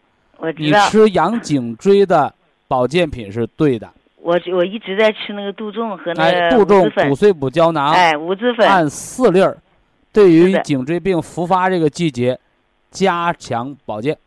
[0.43, 2.35] 我你吃养颈椎的
[2.67, 3.89] 保健品是对的。
[4.21, 9.57] 我我一直在吃那个杜仲和那哎，个骨，碎补胶囊，哎，五子粉，按四粒儿，
[10.13, 12.37] 对于颈椎病复发这个季节
[12.91, 14.19] 加强保健，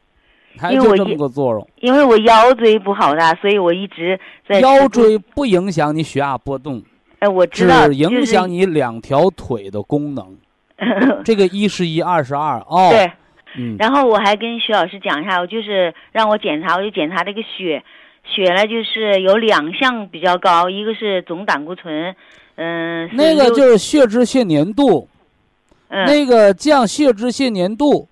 [0.58, 1.68] 还因为我一就这么个作用。
[1.82, 6.82] 因为我腰椎不好的，所以我一直在，腰椎不影响你血压波动，
[7.20, 10.34] 哎，我知道，只影响你，你两条腿的功能。
[11.26, 12.90] 这个一是一，二是二哦。
[12.90, 13.12] 对。
[13.58, 17.84] 嗯，然后我还跟徐老师讲一下，我就是让我检查，我就检查这个血，
[18.24, 22.16] 血呢就是有两项比较高，一个是总胆固醇，
[22.56, 25.08] 嗯，那个就是血脂血粘度，
[25.90, 26.06] 嗯。
[26.06, 28.08] 那个降血脂血粘度，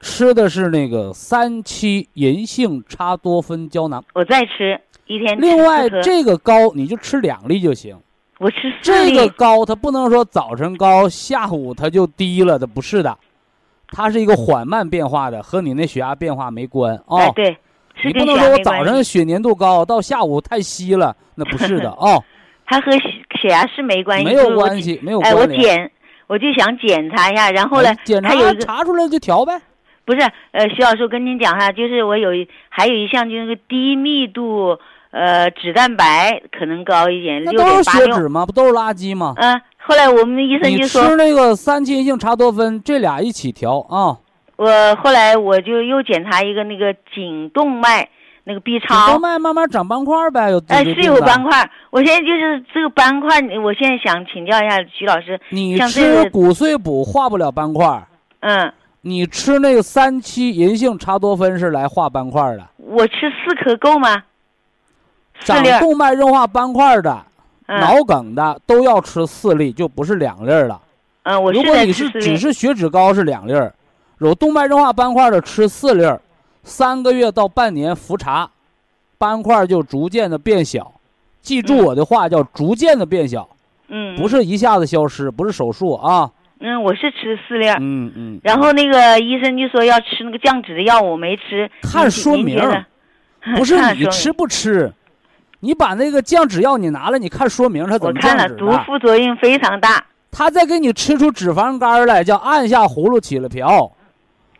[0.00, 4.04] 吃的是那个三七银杏茶多酚胶囊。
[4.14, 7.96] 我再吃一天吃另外这个高你就吃两粒就行。
[8.38, 13.18] 我吃这，个高它不能说早晨高，下午它就低了，它不是的，
[13.90, 17.18] 它是一个缓慢变化的，和你那血压变化没关哦。
[17.18, 17.56] 哎对，
[17.94, 22.22] 是你不能说我早上血粘度高，到下午太稀了，那不是的哦，
[22.66, 23.00] 它和血
[23.40, 25.46] 血压是没关系，没有关系，没有哎，我。
[25.46, 25.90] 检
[26.26, 29.58] 我就想检查一下，然后呢哎，检查有查出来就调呗。
[30.04, 30.20] 不是，
[30.52, 34.78] 呃，徐老师，我跟您讲哈，就是我有一还有一项就是那个低密度
[35.10, 38.06] 呃脂蛋白可能高一点，六点八六。
[38.06, 38.44] 血脂吗？
[38.44, 39.32] 不都是垃圾吗？
[39.38, 39.58] 嗯、
[39.88, 44.18] 后来我们的医生你就说吃，那个三七银杏茶多酚，这俩一起调啊。
[44.56, 48.06] 我后来我就又检查一个那个颈动脉
[48.44, 51.70] 那个 B 超颈超动，脉慢慢长斑块呗，有哎、是有斑块。
[51.88, 58.06] 我现在就是这个斑块，我现在想请教一下徐老师，你吃骨碎补化不了斑块，
[58.40, 58.70] 嗯，
[59.00, 62.68] 你吃那个三七银杏茶多酚是来化斑块的。
[62.76, 64.22] 我吃四颗够吗？
[65.40, 67.24] 四长，动脉硬化斑块的、
[67.68, 70.80] 嗯脑梗的都要吃四粒，就不是两粒儿了。
[71.24, 73.72] 嗯，我如果在你是只是血脂高是两粒儿，
[74.20, 76.20] 有动脉硬化斑块的吃四粒儿，
[76.62, 78.50] 三个月到半年复查，
[79.18, 80.92] 斑块就逐渐的变小。
[81.42, 83.48] 记住嗯我的话，叫逐渐的变小，
[83.88, 86.30] 嗯，不是一下子消失，不是手术啊。
[86.60, 87.76] 嗯，我是吃四粒儿。
[87.80, 88.40] 嗯嗯。
[88.42, 91.70] 然后那个医生就说要吃那个降脂的药，我没吃。
[91.82, 92.58] 看说明
[93.56, 94.92] 不是 你吃不吃，
[95.60, 98.70] 你把那个降脂药你拿来，你看说明它怎么我么看了毒。
[98.86, 100.04] 副作用非常大。
[100.30, 103.90] 他再给你吃出脂肪肝来，叫按下葫芦起了瓢。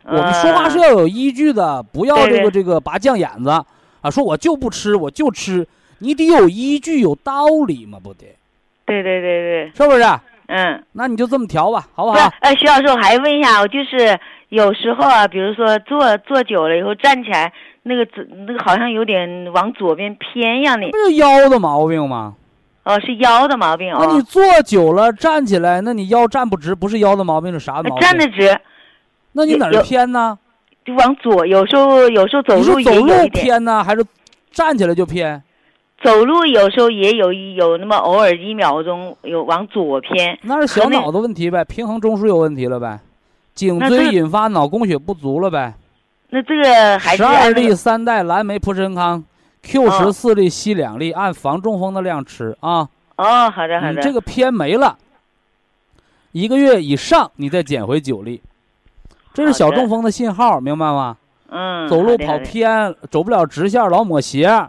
[0.03, 3.49] 我们说话是呃要有依据的，不要这个这个拔酱眼子
[4.01, 4.09] 啊！
[4.09, 5.67] 说我就不吃，我就吃，
[5.99, 8.25] 你得有依据、有道理嘛，不得？
[8.85, 10.03] 对对对对，是不是？
[10.47, 14.19] 嗯，那你就这么调吧，好不好？，呃，徐老师，我还问一下，我就是
[14.49, 17.53] 有时候啊，比如说坐坐久了以后站起来，
[17.89, 22.35] 那个左那个好像有点往左边偏一样的不，就腰的毛病吗？
[22.83, 27.93] 哦，是腰的毛病哦，那你坐久了站起来，那你腰站不直，不是腰的毛病是啥毛病？
[27.93, 28.57] 呃站得直，
[29.33, 30.37] 那你哪儿偏呢？
[30.85, 34.05] 就往左，有时候有时候走路走路有一点，偏呢，还是
[34.51, 35.43] 站起来就偏？
[36.01, 42.99] 走路有时候也有一有那么偶尔一秒钟有往左偏，那是小脑的问题呗，平衡中枢有问题了呗，
[43.53, 45.73] 颈椎引发脑供血不足了呗。
[46.31, 49.23] 那这个还是十二粒三代蓝莓普参康
[49.63, 52.87] ，Q 哦十四粒硒两粒，按防中风的量吃啊。
[53.17, 54.97] 哦，好的好的，你这个偏没了，
[56.31, 58.41] 一个月以上你再减回九粒，
[59.33, 61.17] 这是小中风的信号，明白吗？
[61.49, 64.67] 嗯，走路跑偏，走不了直线，老抹斜，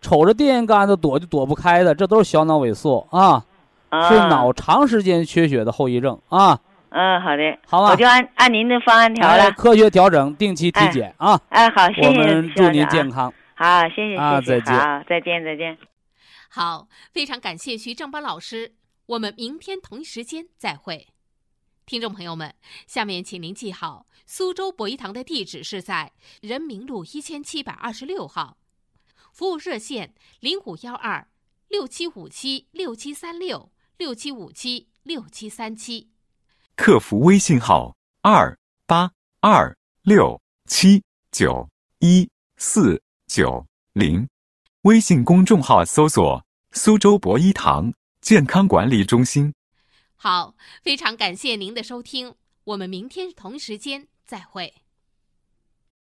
[0.00, 3.44] 瞅着电线杆子躲就躲不开的，这都是小脑萎缩啊，
[4.08, 6.58] 是啊脑长时间缺血的后遗症啊。
[6.90, 9.44] 嗯，好的，好吧我就按按您的方案调了。
[9.44, 11.40] 哎科学调整，定期体哎检啊。
[11.50, 13.32] 哎，好，谢我谢们祝您健康。
[13.54, 15.78] 好，谢谢谢谢，啊再见好，再见再见。
[16.48, 18.74] 好，非常感谢徐正邦老师，
[19.06, 21.08] 我们明天同一时间再会。
[21.84, 22.54] 听众朋友们，
[22.86, 28.56] 下面请您记好，苏州博一堂的地址是在人民路一千七百二十六号，
[29.32, 31.28] 服务热线零五幺二
[31.68, 36.10] 六七五七六七三六六七五七六七三七。
[36.78, 38.56] 客服微信号二
[38.86, 39.10] 八
[39.40, 41.02] 二六七
[41.32, 41.68] 九
[41.98, 44.28] 一四九零，
[44.82, 49.52] 微信公众号搜索“苏州博一堂健康管理中心”。
[50.14, 54.72] 好，非常感谢您的收听，我们明天同时间再会。